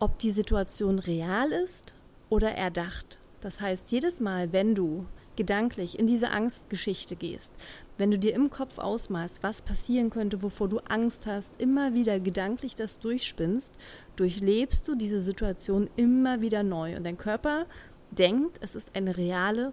ob 0.00 0.18
die 0.18 0.30
Situation 0.30 0.98
real 0.98 1.52
ist 1.52 1.94
oder 2.30 2.52
erdacht. 2.52 3.18
Das 3.42 3.60
heißt, 3.60 3.90
jedes 3.90 4.20
Mal, 4.20 4.52
wenn 4.52 4.74
du 4.74 5.04
gedanklich 5.36 5.98
in 5.98 6.06
diese 6.06 6.30
Angstgeschichte 6.30 7.16
gehst, 7.16 7.52
wenn 7.98 8.10
du 8.10 8.18
dir 8.18 8.34
im 8.34 8.50
Kopf 8.50 8.78
ausmalst, 8.78 9.42
was 9.42 9.62
passieren 9.62 10.10
könnte, 10.10 10.42
wovor 10.42 10.68
du 10.68 10.78
Angst 10.88 11.26
hast, 11.26 11.60
immer 11.60 11.92
wieder 11.92 12.20
gedanklich 12.20 12.76
das 12.76 13.00
durchspinnst, 13.00 13.76
durchlebst 14.16 14.86
du 14.86 14.94
diese 14.94 15.20
Situation 15.20 15.90
immer 15.96 16.40
wieder 16.40 16.62
neu 16.62 16.96
und 16.96 17.04
dein 17.04 17.18
Körper 17.18 17.66
denkt, 18.12 18.58
es 18.60 18.74
ist 18.74 18.94
eine 18.94 19.16
reale, 19.16 19.72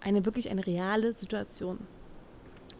eine 0.00 0.24
wirklich 0.26 0.50
eine 0.50 0.66
reale 0.66 1.14
Situation. 1.14 1.78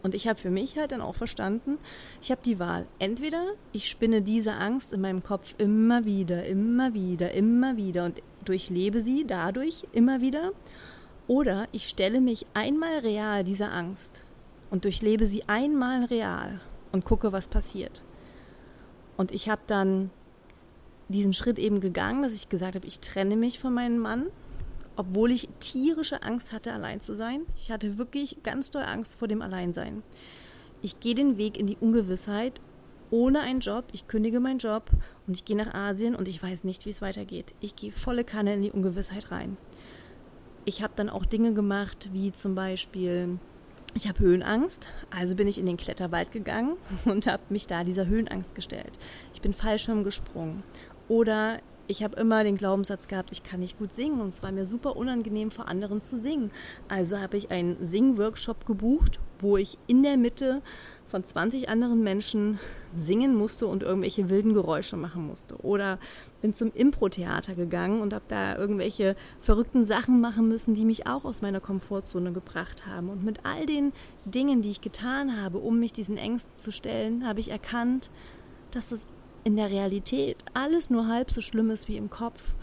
Und 0.03 0.13
ich 0.13 0.27
habe 0.27 0.37
für 0.37 0.49
mich 0.49 0.77
halt 0.77 0.91
dann 0.91 1.01
auch 1.01 1.15
verstanden, 1.15 1.77
ich 2.21 2.29
habe 2.29 2.41
die 2.43 2.59
Wahl. 2.59 2.85
Entweder 2.99 3.53
ich 3.71 3.89
spinne 3.89 4.21
diese 4.21 4.53
Angst 4.53 4.91
in 4.91 4.99
meinem 4.99 5.23
Kopf 5.23 5.55
immer 5.57 6.03
wieder, 6.03 6.45
immer 6.45 6.93
wieder, 6.93 7.31
immer 7.31 7.77
wieder 7.77 8.03
und 8.05 8.21
durchlebe 8.47 9.01
sie 9.01 9.25
dadurch 9.25 9.85
immer 9.91 10.21
wieder. 10.21 10.51
Oder 11.27 11.67
ich 11.71 11.87
stelle 11.87 12.21
mich 12.21 12.45
einmal 12.53 12.99
real 12.99 13.43
dieser 13.43 13.71
Angst 13.71 14.25
und 14.69 14.83
durchlebe 14.83 15.25
sie 15.25 15.43
einmal 15.47 16.05
real 16.05 16.59
und 16.91 17.05
gucke, 17.05 17.31
was 17.31 17.47
passiert. 17.47 18.01
Und 19.15 19.31
ich 19.31 19.49
habe 19.49 19.61
dann 19.67 20.09
diesen 21.07 21.33
Schritt 21.33 21.59
eben 21.59 21.79
gegangen, 21.79 22.23
dass 22.23 22.33
ich 22.33 22.49
gesagt 22.49 22.75
habe, 22.75 22.87
ich 22.87 22.99
trenne 22.99 23.35
mich 23.35 23.59
von 23.59 23.73
meinem 23.73 23.99
Mann 23.99 24.27
obwohl 24.95 25.31
ich 25.31 25.49
tierische 25.59 26.21
Angst 26.23 26.51
hatte, 26.51 26.71
allein 26.71 27.01
zu 27.01 27.15
sein. 27.15 27.41
Ich 27.57 27.71
hatte 27.71 27.97
wirklich 27.97 28.37
ganz 28.43 28.71
doll 28.71 28.83
Angst 28.83 29.15
vor 29.15 29.27
dem 29.27 29.41
Alleinsein. 29.41 30.03
Ich 30.81 30.99
gehe 30.99 31.15
den 31.15 31.37
Weg 31.37 31.57
in 31.57 31.67
die 31.67 31.77
Ungewissheit, 31.79 32.59
ohne 33.13 33.41
einen 33.41 33.59
Job, 33.59 33.85
ich 33.91 34.07
kündige 34.07 34.39
meinen 34.39 34.57
Job 34.57 34.89
und 35.27 35.37
ich 35.37 35.45
gehe 35.45 35.55
nach 35.55 35.75
Asien 35.75 36.15
und 36.15 36.27
ich 36.27 36.41
weiß 36.41 36.63
nicht, 36.63 36.87
wie 36.87 36.89
es 36.89 36.99
weitergeht. 36.99 37.53
Ich 37.59 37.75
gehe 37.75 37.91
volle 37.91 38.23
Kanne 38.23 38.55
in 38.55 38.63
die 38.63 38.71
Ungewissheit 38.71 39.29
rein. 39.29 39.55
Ich 40.65 40.81
habe 40.81 40.93
dann 40.95 41.11
auch 41.11 41.23
Dinge 41.23 41.53
gemacht, 41.53 42.09
wie 42.11 42.31
zum 42.31 42.55
Beispiel, 42.55 43.37
ich 43.93 44.07
habe 44.07 44.17
Höhenangst, 44.17 44.89
also 45.11 45.35
bin 45.35 45.47
ich 45.47 45.59
in 45.59 45.67
den 45.67 45.77
Kletterwald 45.77 46.31
gegangen 46.31 46.75
und 47.05 47.27
habe 47.27 47.43
mich 47.49 47.67
da 47.67 47.83
dieser 47.83 48.07
Höhenangst 48.07 48.55
gestellt. 48.55 48.97
Ich 49.35 49.41
bin 49.41 49.53
Fallschirm 49.53 50.03
gesprungen. 50.03 50.63
Oder 51.07 51.59
ich 51.85 52.03
habe 52.03 52.19
immer 52.19 52.43
den 52.43 52.57
Glaubenssatz 52.57 53.07
gehabt, 53.07 53.31
ich 53.31 53.43
kann 53.43 53.59
nicht 53.59 53.77
gut 53.77 53.93
singen 53.93 54.21
und 54.21 54.29
es 54.29 54.41
war 54.41 54.51
mir 54.51 54.65
super 54.65 54.95
unangenehm 54.95 55.51
vor 55.51 55.67
anderen 55.67 56.01
zu 56.01 56.17
singen. 56.17 56.49
Also 56.87 57.19
habe 57.19 57.37
ich 57.37 57.51
einen 57.51 57.85
Sing-Workshop 57.85 58.65
gebucht, 58.65 59.19
wo 59.39 59.57
ich 59.57 59.77
in 59.85 60.01
der 60.01 60.17
Mitte 60.17 60.63
von 61.13 61.23
20 61.23 61.69
anderen 61.69 62.01
Menschen 62.01 62.57
singen 62.97 63.35
musste 63.35 63.67
und 63.67 63.83
irgendwelche 63.83 64.29
wilden 64.29 64.55
Geräusche 64.55 64.97
machen 64.97 65.27
musste. 65.27 65.57
Oder 65.57 65.99
bin 66.41 66.55
zum 66.55 66.71
Impro-Theater 66.73 67.53
gegangen 67.53 68.01
und 68.01 68.15
habe 68.15 68.25
da 68.27 68.57
irgendwelche 68.57 69.15
verrückten 69.39 69.85
Sachen 69.85 70.21
machen 70.21 70.47
müssen, 70.47 70.73
die 70.73 70.85
mich 70.85 71.05
auch 71.05 71.23
aus 71.23 71.43
meiner 71.43 71.59
Komfortzone 71.59 72.31
gebracht 72.31 72.87
haben. 72.87 73.09
Und 73.09 73.23
mit 73.23 73.45
all 73.45 73.67
den 73.67 73.93
Dingen, 74.25 74.63
die 74.63 74.71
ich 74.71 74.81
getan 74.81 75.39
habe, 75.39 75.59
um 75.59 75.79
mich 75.79 75.93
diesen 75.93 76.17
Ängsten 76.17 76.51
zu 76.59 76.71
stellen, 76.71 77.27
habe 77.27 77.41
ich 77.41 77.51
erkannt, 77.51 78.09
dass 78.71 78.87
das 78.87 78.99
in 79.43 79.55
der 79.55 79.69
Realität 79.69 80.37
alles 80.55 80.89
nur 80.89 81.07
halb 81.07 81.29
so 81.29 81.41
schlimm 81.41 81.69
ist 81.69 81.87
wie 81.87 81.97
im 81.97 82.09
Kopf. 82.09 82.55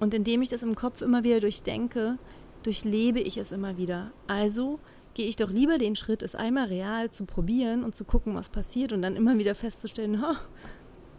Und 0.00 0.12
indem 0.12 0.42
ich 0.42 0.48
das 0.48 0.64
im 0.64 0.74
Kopf 0.74 1.02
immer 1.02 1.22
wieder 1.22 1.38
durchdenke, 1.38 2.18
durchlebe 2.64 3.20
ich 3.20 3.36
es 3.36 3.52
immer 3.52 3.76
wieder. 3.76 4.10
Also 4.26 4.80
gehe 5.14 5.28
ich 5.28 5.36
doch 5.36 5.50
lieber 5.50 5.78
den 5.78 5.96
Schritt, 5.96 6.22
es 6.22 6.34
einmal 6.34 6.66
real 6.66 7.10
zu 7.10 7.24
probieren 7.24 7.84
und 7.84 7.94
zu 7.94 8.04
gucken, 8.04 8.34
was 8.34 8.48
passiert 8.48 8.92
und 8.92 9.02
dann 9.02 9.16
immer 9.16 9.38
wieder 9.38 9.54
festzustellen, 9.54 10.22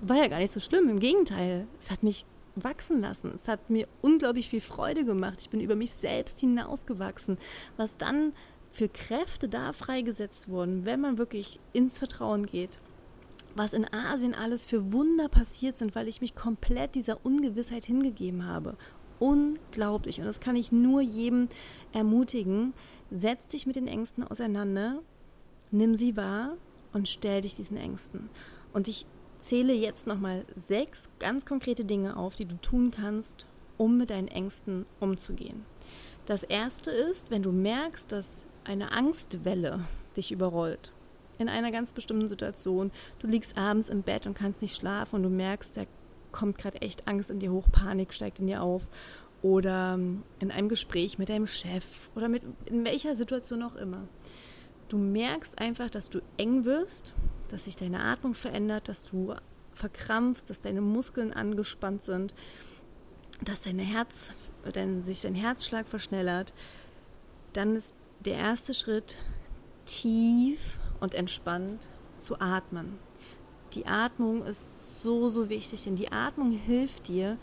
war 0.01 0.17
ja 0.17 0.27
gar 0.27 0.39
nicht 0.39 0.53
so 0.53 0.60
schlimm. 0.60 0.89
Im 0.89 0.99
Gegenteil, 0.99 1.67
es 1.79 1.91
hat 1.91 2.03
mich 2.03 2.25
wachsen 2.56 3.01
lassen. 3.01 3.32
Es 3.36 3.47
hat 3.47 3.69
mir 3.69 3.88
unglaublich 4.01 4.49
viel 4.49 4.62
Freude 4.62 5.06
gemacht. 5.06 5.39
Ich 5.39 5.49
bin 5.49 5.62
über 5.62 5.75
mich 5.75 5.93
selbst 5.93 6.39
hinausgewachsen. 6.39 7.38
Was 7.77 7.97
dann 7.97 8.34
für 8.71 8.89
Kräfte 8.89 9.47
da 9.47 9.73
freigesetzt 9.73 10.49
wurden, 10.49 10.86
wenn 10.86 10.99
man 10.99 11.17
wirklich 11.17 11.60
ins 11.73 11.99
Vertrauen 11.99 12.45
geht 12.45 12.79
was 13.56 13.73
in 13.73 13.91
Asien 13.93 14.34
alles 14.34 14.65
für 14.65 14.91
Wunder 14.93 15.29
passiert 15.29 15.77
sind, 15.77 15.95
weil 15.95 16.08
ich 16.08 16.21
mich 16.21 16.36
komplett 16.36 16.95
dieser 16.95 17.25
Ungewissheit 17.25 17.86
hingegeben 17.86 18.45
habe. 18.47 18.75
Unglaublich. 19.19 20.19
Und 20.19 20.26
das 20.26 20.39
kann 20.39 20.56
ich 20.56 20.71
nur 20.71 21.02
jedem 21.02 21.49
ermutigen. 21.91 22.73
Setz 23.12 23.47
dich 23.47 23.65
mit 23.67 23.76
den 23.76 23.88
Ängsten 23.88 24.23
auseinander, 24.23 24.99
nimm 25.71 25.95
sie 25.95 26.17
wahr 26.17 26.56
und 26.93 27.08
stell 27.08 27.41
dich 27.41 27.56
diesen 27.56 27.78
Ängsten. 27.78 28.30
Und 28.73 28.88
ich 28.88 29.06
zähle 29.41 29.73
jetzt 29.73 30.08
nochmal 30.08 30.45
sechs 30.67 31.10
ganz 31.19 31.45
konkrete 31.45 31.86
Dinge 31.86 32.17
auf, 32.17 32.36
die 32.36 32.45
du 32.45 32.56
tun 32.62 32.91
kannst, 32.91 33.45
um 33.78 33.97
mit 33.97 34.10
deinen 34.10 34.28
Ängsten 34.28 34.86
umzugehen. 34.99 35.65
Das 36.26 36.43
erste 36.43 36.89
ist, 36.89 37.32
wenn 37.32 37.43
du 37.43 37.52
merkst, 37.52 38.12
dass 38.12 38.45
eine 38.63 38.93
Angstwelle 38.93 39.82
dich 40.15 40.32
überrollt, 40.32 40.93
in 41.38 41.49
einer 41.49 41.71
ganz 41.71 41.91
bestimmten 41.91 42.28
Situation. 42.28 42.91
Du 43.19 43.28
liegst 43.28 43.58
abends 43.58 43.89
im 43.89 44.04
Bett 44.04 44.26
und 44.26 44.36
kannst 44.36 44.62
nicht 44.62 44.76
schlafen 44.76 45.17
und 45.17 45.23
du 45.23 45.30
merkst, 45.30 45.76
da 45.76 45.84
kommt 46.33 46.57
gerade 46.57 46.81
echt 46.81 47.07
Angst 47.07 47.29
in 47.29 47.39
dir 47.39 47.53
hoch, 47.53 47.67
Panik 47.71 48.13
steigt 48.13 48.39
in 48.39 48.47
dir 48.47 48.61
auf. 48.61 48.85
Oder 49.41 49.93
ähm, 49.93 50.23
in 50.39 50.51
einem 50.51 50.69
Gespräch 50.69 51.17
mit 51.17 51.29
deinem 51.29 51.47
Chef 51.47 51.85
oder 52.15 52.29
mit 52.29 52.43
in 52.65 52.85
welcher 52.85 53.15
Situation 53.15 53.61
auch 53.63 53.75
immer. 53.75 54.07
Du 54.87 54.97
merkst 54.97 55.59
einfach, 55.59 55.89
dass 55.89 56.09
du 56.09 56.21
eng 56.37 56.65
wirst, 56.65 57.13
dass 57.49 57.65
sich 57.65 57.75
deine 57.75 57.99
Atmung 57.99 58.35
verändert, 58.35 58.87
dass 58.87 59.03
du 59.03 59.33
verkrampfst, 59.73 60.49
dass 60.49 60.61
deine 60.61 60.81
Muskeln 60.81 61.33
angespannt 61.33 62.03
sind, 62.03 62.33
dass 63.41 63.61
dein 63.61 63.79
Herz, 63.79 64.29
dein, 64.71 65.03
sich 65.03 65.21
dein 65.21 65.35
Herzschlag 65.35 65.87
verschnellert. 65.87 66.53
Dann 67.53 67.75
ist 67.75 67.95
der 68.21 68.35
erste 68.35 68.73
Schritt 68.73 69.17
tief 69.85 70.79
und 70.99 71.13
entspannt 71.13 71.87
zu 72.19 72.39
atmen. 72.39 72.97
Die 73.73 73.85
Atmung 73.85 74.45
ist 74.45 74.82
so, 75.03 75.29
so 75.29 75.49
wichtig, 75.49 75.83
denn 75.83 75.95
die 75.95 76.11
Atmung 76.11 76.51
hilft 76.51 77.07
dir, 77.07 77.37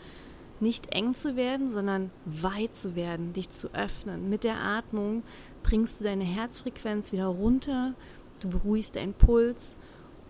nicht 0.59 0.93
eng 0.93 1.13
zu 1.13 1.35
werden, 1.35 1.69
sondern 1.69 2.11
weit 2.25 2.75
zu 2.75 2.95
werden, 2.95 3.33
dich 3.33 3.49
zu 3.49 3.73
öffnen. 3.73 4.29
Mit 4.29 4.43
der 4.43 4.57
Atmung 4.57 5.23
bringst 5.63 5.99
du 5.99 6.03
deine 6.03 6.23
Herzfrequenz 6.23 7.11
wieder 7.11 7.27
runter, 7.27 7.93
du 8.39 8.49
beruhigst 8.49 8.95
deinen 8.95 9.13
Puls 9.13 9.75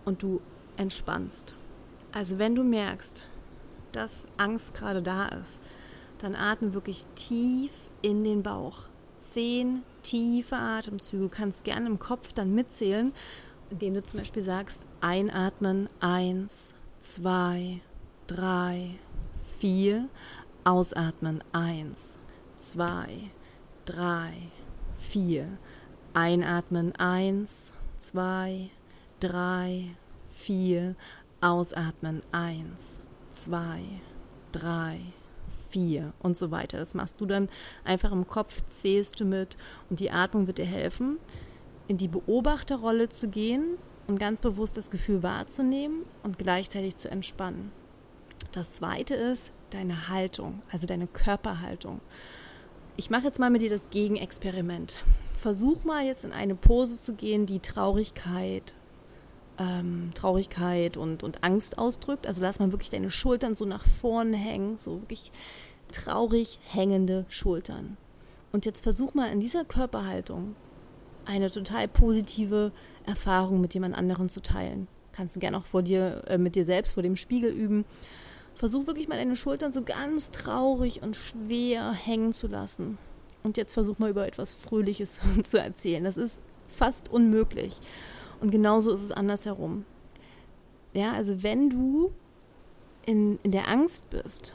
und 0.04 0.22
du 0.22 0.40
entspannst. 0.76 1.54
Also 2.12 2.38
wenn 2.38 2.54
du 2.54 2.64
merkst, 2.64 3.24
dass 3.92 4.24
Angst 4.38 4.74
gerade 4.74 5.02
da 5.02 5.28
ist, 5.28 5.62
dann 6.18 6.34
atme 6.34 6.72
wirklich 6.72 7.04
tief 7.14 7.72
in 8.00 8.24
den 8.24 8.42
Bauch. 8.42 8.84
Zehn 9.30 9.82
tiefe 10.02 10.56
Atemzüge. 10.56 11.24
Du 11.24 11.28
kannst 11.28 11.64
gerne 11.64 11.86
im 11.86 11.98
Kopf 11.98 12.32
dann 12.32 12.54
mitzählen, 12.54 13.12
indem 13.70 13.94
du 13.94 14.02
zum 14.02 14.18
Beispiel 14.18 14.44
sagst, 14.44 14.86
einatmen, 15.00 15.88
eins, 16.00 16.74
zwei, 17.02 17.80
drei, 18.26 18.94
vier, 19.58 20.08
ausatmen, 20.64 21.42
eins, 21.52 22.18
zwei, 22.58 23.30
drei, 23.84 24.32
vier, 24.98 25.46
einatmen, 26.14 26.94
eins, 26.96 27.72
zwei, 27.98 28.70
drei, 29.20 29.96
vier, 30.30 30.94
ausatmen, 31.40 32.22
eins, 32.30 33.00
zwei, 33.32 33.82
drei, 34.52 35.00
vier. 35.70 36.12
Und 36.20 36.38
so 36.38 36.50
weiter. 36.50 36.78
Das 36.78 36.94
machst 36.94 37.20
du 37.20 37.26
dann 37.26 37.48
einfach 37.84 38.12
im 38.12 38.28
Kopf, 38.28 38.62
zählst 38.76 39.18
du 39.20 39.24
mit. 39.24 39.56
Und 39.90 40.00
die 40.00 40.10
Atmung 40.10 40.46
wird 40.46 40.58
dir 40.58 40.66
helfen, 40.66 41.18
in 41.88 41.98
die 41.98 42.08
Beobachterrolle 42.08 43.08
zu 43.08 43.28
gehen 43.28 43.78
und 44.12 44.18
ganz 44.18 44.40
bewusst 44.40 44.76
das 44.76 44.90
Gefühl 44.90 45.22
wahrzunehmen 45.22 46.04
und 46.22 46.38
gleichzeitig 46.38 46.96
zu 46.96 47.10
entspannen. 47.10 47.72
Das 48.52 48.74
zweite 48.74 49.14
ist 49.14 49.52
deine 49.70 50.08
Haltung, 50.08 50.60
also 50.70 50.86
deine 50.86 51.06
Körperhaltung. 51.06 52.02
Ich 52.98 53.08
mache 53.08 53.24
jetzt 53.24 53.38
mal 53.38 53.48
mit 53.48 53.62
dir 53.62 53.70
das 53.70 53.88
Gegenexperiment. 53.88 54.96
Versuch 55.32 55.84
mal 55.84 56.04
jetzt 56.04 56.24
in 56.24 56.32
eine 56.32 56.54
Pose 56.54 57.00
zu 57.00 57.14
gehen, 57.14 57.46
die 57.46 57.60
Traurigkeit, 57.60 58.74
ähm, 59.56 60.10
Traurigkeit 60.14 60.98
und, 60.98 61.22
und 61.22 61.42
Angst 61.42 61.78
ausdrückt. 61.78 62.26
Also 62.26 62.42
lass 62.42 62.58
mal 62.58 62.70
wirklich 62.70 62.90
deine 62.90 63.10
Schultern 63.10 63.54
so 63.54 63.64
nach 63.64 63.86
vorne 63.86 64.36
hängen, 64.36 64.76
so 64.76 65.00
wirklich 65.00 65.32
traurig 65.90 66.58
hängende 66.68 67.24
Schultern. 67.30 67.96
Und 68.52 68.66
jetzt 68.66 68.82
versuch 68.82 69.14
mal 69.14 69.32
in 69.32 69.40
dieser 69.40 69.64
Körperhaltung 69.64 70.54
eine 71.24 71.50
total 71.50 71.88
positive 71.88 72.72
Erfahrung 73.06 73.60
mit 73.60 73.74
jemand 73.74 73.94
anderen 73.94 74.28
zu 74.28 74.40
teilen. 74.40 74.88
Kannst 75.12 75.36
du 75.36 75.40
gerne 75.40 75.58
auch 75.58 75.64
vor 75.64 75.82
dir, 75.82 76.22
äh, 76.26 76.38
mit 76.38 76.54
dir 76.54 76.64
selbst 76.64 76.92
vor 76.92 77.02
dem 77.02 77.16
Spiegel 77.16 77.52
üben. 77.52 77.84
Versuch 78.54 78.86
wirklich 78.86 79.08
mal 79.08 79.16
deine 79.16 79.36
Schultern 79.36 79.72
so 79.72 79.82
ganz 79.82 80.30
traurig 80.30 81.02
und 81.02 81.16
schwer 81.16 81.92
hängen 81.92 82.32
zu 82.32 82.46
lassen. 82.46 82.98
Und 83.42 83.56
jetzt 83.56 83.74
versuch 83.74 83.98
mal 83.98 84.10
über 84.10 84.26
etwas 84.26 84.52
Fröhliches 84.52 85.18
zu 85.42 85.58
erzählen. 85.58 86.04
Das 86.04 86.16
ist 86.16 86.38
fast 86.68 87.10
unmöglich. 87.10 87.80
Und 88.40 88.50
genauso 88.50 88.92
ist 88.92 89.02
es 89.02 89.12
andersherum. 89.12 89.84
Ja, 90.94 91.12
also 91.12 91.42
wenn 91.42 91.70
du 91.70 92.12
in, 93.06 93.38
in 93.42 93.52
der 93.52 93.68
Angst 93.68 94.08
bist 94.10 94.54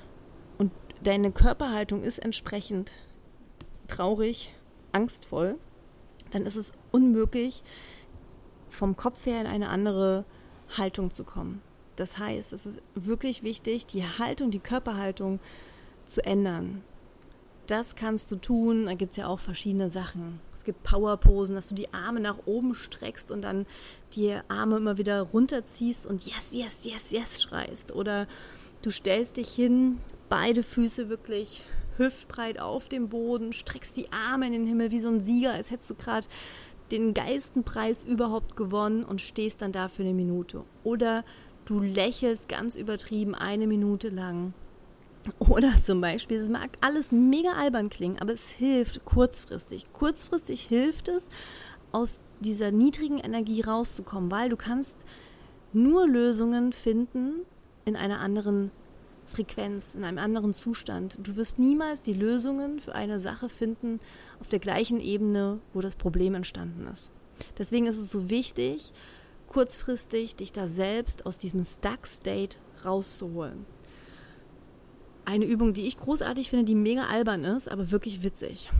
und 0.57 0.71
deine 1.03 1.31
Körperhaltung 1.31 2.03
ist 2.03 2.19
entsprechend 2.19 2.91
traurig, 3.87 4.53
angstvoll, 4.91 5.57
dann 6.31 6.45
ist 6.45 6.55
es 6.55 6.71
unmöglich, 6.91 7.63
vom 8.69 8.95
Kopf 8.95 9.25
her 9.25 9.41
in 9.41 9.47
eine 9.47 9.69
andere 9.69 10.25
Haltung 10.77 11.11
zu 11.11 11.23
kommen. 11.23 11.61
Das 11.95 12.17
heißt, 12.17 12.53
es 12.53 12.65
ist 12.65 12.79
wirklich 12.93 13.43
wichtig, 13.43 13.85
die 13.87 14.03
Haltung, 14.03 14.51
die 14.51 14.59
Körperhaltung 14.59 15.39
zu 16.05 16.23
ändern. 16.23 16.83
Das 17.65 17.95
kannst 17.95 18.31
du 18.31 18.35
tun. 18.35 18.85
Da 18.85 18.93
gibt 18.93 19.11
es 19.11 19.17
ja 19.17 19.27
auch 19.27 19.39
verschiedene 19.39 19.89
Sachen 19.89 20.39
gibt 20.67 20.83
Powerposen, 20.83 21.55
dass 21.55 21.69
du 21.69 21.75
die 21.75 21.93
Arme 21.93 22.19
nach 22.19 22.39
oben 22.45 22.75
streckst 22.75 23.31
und 23.31 23.41
dann 23.41 23.65
die 24.13 24.37
Arme 24.49 24.77
immer 24.77 24.97
wieder 24.97 25.21
runterziehst 25.21 26.05
und 26.05 26.25
yes, 26.25 26.51
yes, 26.51 26.83
yes, 26.83 27.09
yes 27.09 27.41
schreist. 27.41 27.93
Oder 27.93 28.27
du 28.81 28.91
stellst 28.91 29.37
dich 29.37 29.47
hin, 29.47 29.99
beide 30.27 30.63
Füße 30.63 31.07
wirklich 31.09 31.63
hüftbreit 31.97 32.59
auf 32.59 32.87
dem 32.87 33.09
Boden, 33.09 33.53
streckst 33.53 33.97
die 33.97 34.11
Arme 34.11 34.47
in 34.47 34.53
den 34.53 34.67
Himmel 34.67 34.91
wie 34.91 34.99
so 34.99 35.09
ein 35.09 35.21
Sieger, 35.21 35.53
als 35.53 35.71
hättest 35.71 35.89
du 35.89 35.95
gerade 35.95 36.27
den 36.91 37.13
geilsten 37.13 37.63
Preis 37.63 38.03
überhaupt 38.03 38.55
gewonnen 38.55 39.03
und 39.03 39.21
stehst 39.21 39.61
dann 39.61 39.71
da 39.71 39.89
für 39.89 40.03
eine 40.03 40.13
Minute. 40.13 40.63
Oder 40.83 41.25
du 41.65 41.79
lächelst 41.79 42.47
ganz 42.47 42.75
übertrieben 42.75 43.35
eine 43.35 43.67
Minute 43.67 44.09
lang 44.09 44.53
oder 45.39 45.73
zum 45.83 46.01
Beispiel, 46.01 46.37
es 46.37 46.49
mag 46.49 46.69
alles 46.81 47.11
mega 47.11 47.53
albern 47.53 47.89
klingen, 47.89 48.19
aber 48.19 48.33
es 48.33 48.49
hilft 48.49 49.03
kurzfristig. 49.05 49.87
Kurzfristig 49.93 50.61
hilft 50.61 51.07
es, 51.09 51.25
aus 51.91 52.19
dieser 52.39 52.71
niedrigen 52.71 53.17
Energie 53.17 53.61
rauszukommen, 53.61 54.31
weil 54.31 54.49
du 54.49 54.57
kannst 54.57 55.05
nur 55.73 56.07
Lösungen 56.07 56.73
finden 56.73 57.45
in 57.85 57.95
einer 57.95 58.19
anderen 58.19 58.71
Frequenz, 59.27 59.93
in 59.93 60.03
einem 60.03 60.17
anderen 60.17 60.53
Zustand. 60.53 61.17
Du 61.21 61.35
wirst 61.35 61.59
niemals 61.59 62.01
die 62.01 62.13
Lösungen 62.13 62.79
für 62.79 62.95
eine 62.95 63.19
Sache 63.19 63.49
finden 63.49 63.99
auf 64.39 64.47
der 64.47 64.59
gleichen 64.59 64.99
Ebene, 64.99 65.59
wo 65.73 65.81
das 65.81 65.95
Problem 65.95 66.33
entstanden 66.33 66.87
ist. 66.87 67.11
Deswegen 67.57 67.85
ist 67.85 67.97
es 67.97 68.11
so 68.11 68.29
wichtig, 68.29 68.91
kurzfristig 69.47 70.35
dich 70.35 70.51
da 70.51 70.67
selbst 70.67 71.25
aus 71.25 71.37
diesem 71.37 71.65
Stuck-State 71.65 72.57
rauszuholen. 72.83 73.65
Eine 75.25 75.45
Übung, 75.45 75.73
die 75.73 75.87
ich 75.87 75.97
großartig 75.97 76.49
finde, 76.49 76.65
die 76.65 76.75
mega 76.75 77.07
albern 77.07 77.43
ist, 77.43 77.69
aber 77.69 77.91
wirklich 77.91 78.23
witzig. 78.23 78.71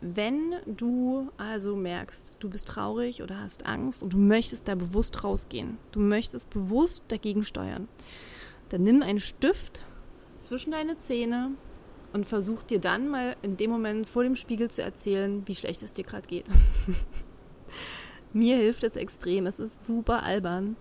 Wenn 0.00 0.54
du 0.66 1.30
also 1.36 1.76
merkst, 1.76 2.36
du 2.40 2.50
bist 2.50 2.68
traurig 2.68 3.22
oder 3.22 3.40
hast 3.40 3.66
Angst 3.66 4.02
und 4.02 4.12
du 4.12 4.18
möchtest 4.18 4.66
da 4.66 4.74
bewusst 4.74 5.22
rausgehen, 5.22 5.78
du 5.92 6.00
möchtest 6.00 6.50
bewusst 6.50 7.04
dagegen 7.08 7.44
steuern, 7.44 7.86
dann 8.72 8.84
nimm 8.84 9.02
einen 9.02 9.20
Stift 9.20 9.82
zwischen 10.36 10.70
deine 10.70 10.98
Zähne 10.98 11.50
und 12.14 12.24
versuch 12.24 12.62
dir 12.62 12.80
dann 12.80 13.06
mal 13.06 13.36
in 13.42 13.58
dem 13.58 13.70
Moment 13.70 14.08
vor 14.08 14.22
dem 14.22 14.34
Spiegel 14.34 14.70
zu 14.70 14.82
erzählen, 14.82 15.46
wie 15.46 15.54
schlecht 15.54 15.82
es 15.82 15.92
dir 15.92 16.04
gerade 16.04 16.26
geht. 16.26 16.46
Mir 18.32 18.56
hilft 18.56 18.82
es 18.82 18.96
extrem. 18.96 19.44
Es 19.44 19.58
ist 19.58 19.84
super 19.84 20.22
albern. 20.22 20.76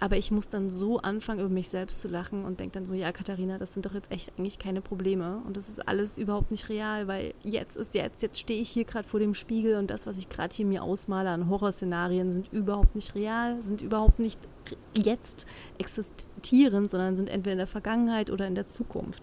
Aber 0.00 0.16
ich 0.16 0.30
muss 0.30 0.48
dann 0.48 0.70
so 0.70 0.98
anfangen, 0.98 1.40
über 1.40 1.50
mich 1.50 1.68
selbst 1.68 2.00
zu 2.00 2.08
lachen 2.08 2.46
und 2.46 2.58
denke 2.58 2.72
dann 2.72 2.86
so, 2.86 2.94
ja, 2.94 3.12
Katharina, 3.12 3.58
das 3.58 3.74
sind 3.74 3.84
doch 3.84 3.92
jetzt 3.92 4.10
echt 4.10 4.32
eigentlich 4.38 4.58
keine 4.58 4.80
Probleme. 4.80 5.42
Und 5.46 5.58
das 5.58 5.68
ist 5.68 5.86
alles 5.86 6.16
überhaupt 6.16 6.50
nicht 6.50 6.70
real, 6.70 7.06
weil 7.06 7.34
jetzt 7.42 7.76
ist 7.76 7.92
jetzt, 7.92 8.22
jetzt 8.22 8.40
stehe 8.40 8.62
ich 8.62 8.70
hier 8.70 8.84
gerade 8.84 9.06
vor 9.06 9.20
dem 9.20 9.34
Spiegel 9.34 9.76
und 9.76 9.90
das, 9.90 10.06
was 10.06 10.16
ich 10.16 10.30
gerade 10.30 10.54
hier 10.54 10.64
mir 10.64 10.82
ausmale 10.82 11.28
an 11.28 11.50
Horrorszenarien, 11.50 12.32
sind 12.32 12.50
überhaupt 12.50 12.94
nicht 12.94 13.14
real, 13.14 13.62
sind 13.62 13.82
überhaupt 13.82 14.18
nicht 14.18 14.40
jetzt 14.96 15.44
existierend, 15.76 16.90
sondern 16.90 17.18
sind 17.18 17.28
entweder 17.28 17.52
in 17.52 17.58
der 17.58 17.66
Vergangenheit 17.66 18.30
oder 18.30 18.46
in 18.46 18.54
der 18.54 18.66
Zukunft. 18.66 19.22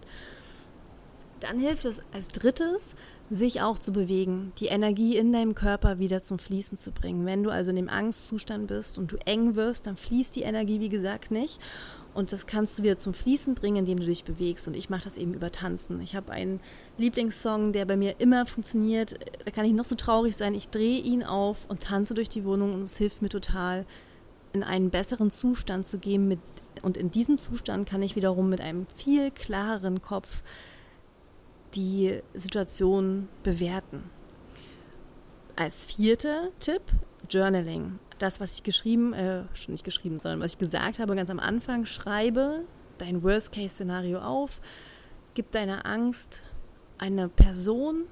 Dann 1.40 1.58
hilft 1.58 1.84
es 1.86 2.00
als 2.12 2.28
drittes, 2.28 2.94
sich 3.30 3.60
auch 3.60 3.78
zu 3.78 3.92
bewegen, 3.92 4.52
die 4.58 4.66
Energie 4.66 5.16
in 5.16 5.32
deinem 5.32 5.54
Körper 5.54 5.98
wieder 5.98 6.22
zum 6.22 6.38
Fließen 6.38 6.78
zu 6.78 6.92
bringen. 6.92 7.26
Wenn 7.26 7.42
du 7.42 7.50
also 7.50 7.70
in 7.70 7.76
dem 7.76 7.88
Angstzustand 7.88 8.68
bist 8.68 8.98
und 8.98 9.12
du 9.12 9.16
eng 9.26 9.54
wirst, 9.54 9.86
dann 9.86 9.96
fließt 9.96 10.34
die 10.34 10.42
Energie, 10.42 10.80
wie 10.80 10.88
gesagt, 10.88 11.30
nicht. 11.30 11.60
Und 12.14 12.32
das 12.32 12.46
kannst 12.46 12.78
du 12.78 12.82
wieder 12.82 12.96
zum 12.96 13.14
Fließen 13.14 13.54
bringen, 13.54 13.76
indem 13.76 14.00
du 14.00 14.06
dich 14.06 14.24
bewegst. 14.24 14.66
Und 14.66 14.76
ich 14.76 14.88
mache 14.88 15.04
das 15.04 15.16
eben 15.16 15.34
über 15.34 15.52
Tanzen. 15.52 16.00
Ich 16.00 16.16
habe 16.16 16.32
einen 16.32 16.58
Lieblingssong, 16.96 17.72
der 17.72 17.84
bei 17.84 17.96
mir 17.96 18.18
immer 18.18 18.46
funktioniert. 18.46 19.18
Da 19.44 19.50
kann 19.50 19.66
ich 19.66 19.72
noch 19.72 19.84
so 19.84 19.94
traurig 19.94 20.34
sein. 20.34 20.54
Ich 20.54 20.70
drehe 20.70 21.00
ihn 21.00 21.22
auf 21.22 21.58
und 21.68 21.80
tanze 21.80 22.14
durch 22.14 22.30
die 22.30 22.44
Wohnung 22.44 22.74
und 22.74 22.82
es 22.82 22.96
hilft 22.96 23.20
mir 23.20 23.28
total, 23.28 23.84
in 24.54 24.62
einen 24.62 24.88
besseren 24.90 25.30
Zustand 25.30 25.86
zu 25.86 25.98
gehen. 25.98 26.26
Mit, 26.26 26.40
und 26.80 26.96
in 26.96 27.10
diesem 27.10 27.38
Zustand 27.38 27.88
kann 27.88 28.02
ich 28.02 28.16
wiederum 28.16 28.48
mit 28.48 28.62
einem 28.62 28.86
viel 28.96 29.30
klareren 29.30 30.00
Kopf 30.00 30.42
die 31.74 32.20
Situation 32.34 33.28
bewerten. 33.42 34.10
Als 35.56 35.84
vierter 35.84 36.48
Tipp 36.58 36.82
Journaling. 37.28 37.98
Das, 38.18 38.40
was 38.40 38.54
ich 38.54 38.62
geschrieben, 38.62 39.12
äh, 39.12 39.44
schon 39.54 39.72
nicht 39.72 39.84
geschrieben, 39.84 40.18
sondern 40.18 40.40
was 40.40 40.52
ich 40.52 40.58
gesagt 40.58 40.98
habe 40.98 41.14
ganz 41.14 41.30
am 41.30 41.38
Anfang, 41.38 41.84
schreibe 41.84 42.64
dein 42.98 43.22
Worst-Case-Szenario 43.22 44.18
auf, 44.18 44.60
gib 45.34 45.52
deiner 45.52 45.86
Angst 45.86 46.42
eine 46.98 47.28
Person, 47.28 48.04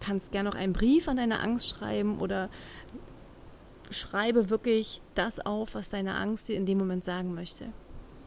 kannst 0.00 0.30
gerne 0.30 0.50
noch 0.50 0.56
einen 0.56 0.74
Brief 0.74 1.08
an 1.08 1.16
deine 1.16 1.40
Angst 1.40 1.68
schreiben 1.68 2.18
oder 2.20 2.50
schreibe 3.90 4.50
wirklich 4.50 5.00
das 5.14 5.40
auf, 5.40 5.74
was 5.74 5.88
deine 5.88 6.16
Angst 6.16 6.48
dir 6.48 6.56
in 6.56 6.66
dem 6.66 6.78
Moment 6.78 7.04
sagen 7.04 7.34
möchte. 7.34 7.72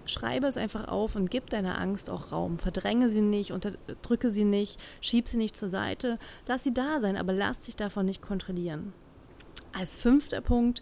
Schreibe 0.09 0.47
es 0.47 0.57
einfach 0.57 0.87
auf 0.87 1.15
und 1.15 1.31
gib 1.31 1.49
deiner 1.49 1.79
Angst 1.79 2.09
auch 2.09 2.31
Raum. 2.31 2.59
Verdränge 2.59 3.09
sie 3.09 3.21
nicht, 3.21 3.51
unterdrücke 3.51 4.31
sie 4.31 4.43
nicht, 4.43 4.79
schieb 5.01 5.29
sie 5.29 5.37
nicht 5.37 5.55
zur 5.55 5.69
Seite. 5.69 6.19
Lass 6.47 6.63
sie 6.63 6.73
da 6.73 6.99
sein, 6.99 7.15
aber 7.15 7.33
lass 7.33 7.61
dich 7.61 7.75
davon 7.75 8.05
nicht 8.05 8.21
kontrollieren. 8.21 8.93
Als 9.71 9.95
fünfter 9.95 10.41
Punkt, 10.41 10.81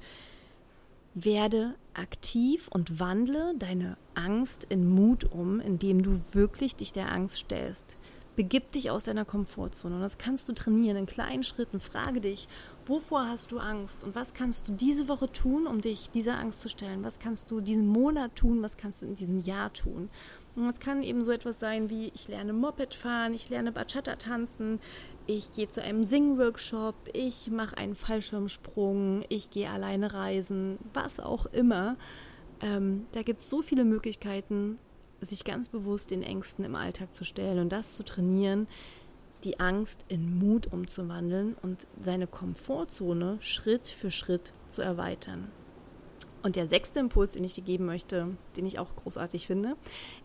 werde 1.14 1.74
aktiv 1.94 2.68
und 2.68 3.00
wandle 3.00 3.56
deine 3.58 3.98
Angst 4.14 4.66
in 4.70 4.88
Mut 4.88 5.24
um, 5.26 5.60
indem 5.60 6.04
du 6.04 6.22
wirklich 6.32 6.76
dich 6.76 6.94
der 6.94 7.12
Angst 7.12 7.40
stellst. 7.40 7.98
Begib 8.36 8.72
dich 8.72 8.92
aus 8.92 9.06
deiner 9.06 9.26
Komfortzone 9.26 9.96
und 9.96 10.02
das 10.02 10.20
kannst 10.20 10.48
du 10.48 10.54
trainieren 10.54 10.96
in 10.96 11.06
kleinen 11.08 11.44
Schritten. 11.44 11.80
Frage 11.80 12.22
dich, 12.22 12.48
wovor 12.90 13.28
hast 13.28 13.52
du 13.52 13.60
Angst 13.60 14.04
und 14.04 14.16
was 14.16 14.34
kannst 14.34 14.68
du 14.68 14.74
diese 14.74 15.08
Woche 15.08 15.32
tun, 15.32 15.68
um 15.68 15.82
dich 15.82 16.10
dieser 16.10 16.38
Angst 16.38 16.62
zu 16.62 16.70
stellen? 16.70 17.04
Was 17.04 17.20
kannst 17.20 17.52
du 17.52 17.62
diesen 17.62 17.88
Monat 17.88 18.36
tun? 18.36 18.62
Was 18.62 18.78
kannst 18.78 19.02
du 19.02 19.06
in 19.06 19.16
diesem 19.16 19.40
Jahr 19.40 19.74
tun? 19.74 20.10
Und 20.56 20.70
es 20.70 20.80
kann 20.80 21.04
eben 21.04 21.24
so 21.24 21.32
etwas 21.32 21.60
sein 21.60 21.90
wie, 21.90 22.12
ich 22.16 22.28
lerne 22.28 22.52
Moped 22.52 22.96
fahren, 22.96 23.34
ich 23.36 23.50
lerne 23.50 23.72
Bachata 23.72 24.16
tanzen, 24.16 24.80
ich 25.28 25.52
gehe 25.52 25.70
zu 25.70 25.84
einem 25.84 26.04
Sing-Workshop, 26.04 26.96
ich 27.14 27.52
mache 27.52 27.78
einen 27.78 27.94
Fallschirmsprung, 27.94 29.24
ich 29.30 29.52
gehe 29.52 29.70
alleine 29.70 30.14
reisen, 30.14 30.80
was 30.94 31.20
auch 31.20 31.46
immer. 31.48 31.96
Ähm, 32.62 33.06
da 33.12 33.22
gibt 33.22 33.42
es 33.42 33.50
so 33.52 33.62
viele 33.62 33.86
Möglichkeiten, 33.86 34.80
sich 35.22 35.44
ganz 35.44 35.70
bewusst 35.70 36.10
den 36.10 36.24
Ängsten 36.24 36.66
im 36.66 36.76
Alltag 36.76 37.14
zu 37.14 37.24
stellen 37.24 37.60
und 37.60 37.72
das 37.72 37.96
zu 37.96 38.04
trainieren, 38.04 38.68
die 39.44 39.60
Angst 39.60 40.06
in 40.08 40.38
Mut 40.40 40.68
umzuwandeln 40.72 41.56
und 41.62 41.88
seine 42.02 42.28
Komfortzone 42.28 43.38
Schritt 43.42 43.88
für 43.88 44.12
Schritt 44.12 44.52
zu 44.70 44.82
erweitern. 44.82 45.50
Und 46.44 46.56
der 46.56 46.68
sechste 46.68 47.00
Impuls, 47.00 47.32
den 47.32 47.44
ich 47.44 47.56
dir 47.56 47.64
geben 47.64 47.86
möchte, 47.86 48.28
den 48.56 48.66
ich 48.66 48.80
auch 48.80 48.96
großartig 48.96 49.48
finde, 49.48 49.76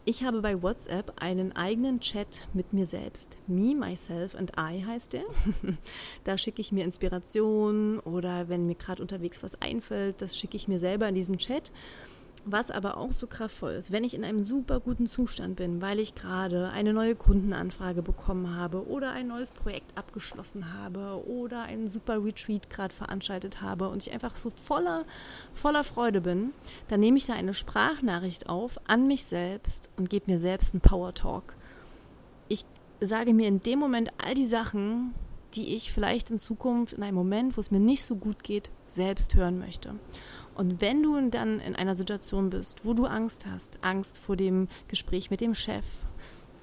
ich 0.05 0.23
habe 0.23 0.41
bei 0.41 0.63
WhatsApp 0.63 1.15
einen 1.17 1.57
eigenen 1.57 2.01
Chat 2.01 2.47
mit 2.53 2.73
mir 2.73 2.87
selbst. 2.87 3.39
Me, 3.47 3.75
Myself 3.75 4.35
and 4.35 4.53
I 4.59 4.85
heißt 4.85 5.15
der. 5.15 5.25
da 6.25 6.39
schicke 6.39 6.61
ich 6.61 6.71
mir 6.71 6.85
Inspirationen 6.85 7.99
oder 7.99 8.49
wenn 8.49 8.67
mir 8.67 8.75
gerade 8.75 9.03
unterwegs 9.03 9.43
was 9.43 9.61
einfällt, 9.61 10.21
das 10.21 10.37
schicke 10.37 10.57
ich 10.57 10.69
mir 10.69 10.79
selber 10.79 11.09
in 11.09 11.15
diesem 11.15 11.39
Chat. 11.39 11.73
Was 12.45 12.73
aber 12.73 12.97
auch 12.97 13.13
so 13.13 13.29
kraftvoll 13.29 13.73
ist, 13.73 13.93
wenn 13.93 14.03
ich 14.03 14.15
in 14.15 14.25
einem 14.25 14.43
super 14.43 14.81
guten 14.81 15.07
Zustand 15.07 15.55
bin, 15.55 15.81
weil 15.81 16.01
ich 16.01 16.17
gerade 16.17 16.71
eine 16.71 16.93
neue 16.93 17.15
Kundenanfrage 17.15 18.03
bekommen 18.03 18.57
habe 18.57 18.89
oder 18.89 19.13
ein 19.13 19.29
neues 19.29 19.53
Projekt 19.53 19.97
abgeschlossen 19.97 20.75
habe 20.75 21.25
oder 21.29 21.63
einen 21.63 21.87
super 21.87 22.25
Retreat 22.25 22.69
gerade 22.69 22.93
veranstaltet 22.93 23.63
habe 23.63 23.89
und 23.89 24.05
ich 24.05 24.13
einfach 24.13 24.35
so 24.35 24.51
voller, 24.51 25.05
voller 25.55 25.85
Freude 25.85 26.21
bin, 26.21 26.53
dann 26.89 26.99
nehme 26.99 27.17
ich 27.17 27.27
da 27.27 27.35
eine 27.35 27.55
Sprachnachricht 27.55 28.49
auf 28.49 28.81
an 28.89 29.07
mich 29.07 29.25
selbst 29.25 29.91
und 29.97 30.11
gebe 30.11 30.29
mir 30.29 30.41
selbst 30.41 30.75
einen 30.75 30.81
Power 30.81 31.15
Talk. 31.15 31.55
Ich 32.49 32.65
sage 33.01 33.35
mir 33.35 33.47
in 33.47 33.61
dem 33.61 33.79
Moment 33.79 34.11
all 34.19 34.35
die 34.35 34.47
Sachen, 34.47 35.15
die 35.55 35.75
ich 35.75 35.93
vielleicht 35.93 36.31
in 36.31 36.39
Zukunft 36.39 36.95
in 36.95 37.03
einem 37.03 37.15
Moment, 37.15 37.57
wo 37.57 37.61
es 37.61 37.71
mir 37.71 37.81
nicht 37.81 38.05
so 38.05 38.17
gut 38.17 38.43
geht, 38.43 38.71
selbst 38.87 39.35
hören 39.35 39.59
möchte. 39.59 39.95
Und 40.55 40.81
wenn 40.81 41.03
du 41.03 41.31
dann 41.31 41.61
in 41.61 41.77
einer 41.77 41.95
Situation 41.95 42.51
bist, 42.51 42.85
wo 42.85 42.95
du 42.95 43.07
Angst 43.07 43.47
hast, 43.47 43.79
Angst 43.83 44.19
vor 44.19 44.37
dem 44.37 44.69
Gespräch 44.89 45.31
mit 45.31 45.41
dem 45.41 45.55
Chef, 45.55 45.85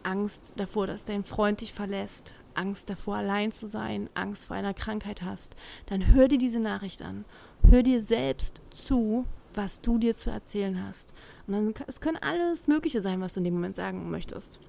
Angst 0.04 0.54
davor, 0.58 0.88
dass 0.88 1.06
dein 1.06 1.24
Freund 1.24 1.62
dich 1.62 1.74
verlässt, 1.74 2.34
Angst 2.54 2.90
davor, 2.90 3.16
allein 3.16 3.52
zu 3.52 3.68
sein, 3.68 4.10
Angst 4.14 4.46
vor 4.46 4.56
einer 4.56 4.74
Krankheit 4.74 5.22
hast, 5.22 5.56
dann 5.88 6.14
hör 6.14 6.28
dir 6.28 6.38
diese 6.38 6.60
Nachricht 6.60 7.02
an. 7.02 7.26
Hör 7.68 7.84
dir 7.84 8.02
selbst 8.02 8.62
zu, 8.72 9.26
was 9.54 9.82
du 9.82 9.98
dir 9.98 10.16
zu 10.16 10.30
erzählen 10.30 10.84
hast. 10.86 11.14
Und 11.48 11.54
dann, 11.54 11.74
es 11.88 12.00
können 12.00 12.18
alles 12.18 12.68
Mögliche 12.68 13.02
sein, 13.02 13.22
was 13.22 13.34
du 13.34 13.40
in 13.40 13.46
dem 13.46 13.54
Moment 13.56 13.76
sagen 13.76 14.10
möchtest. 14.10 14.60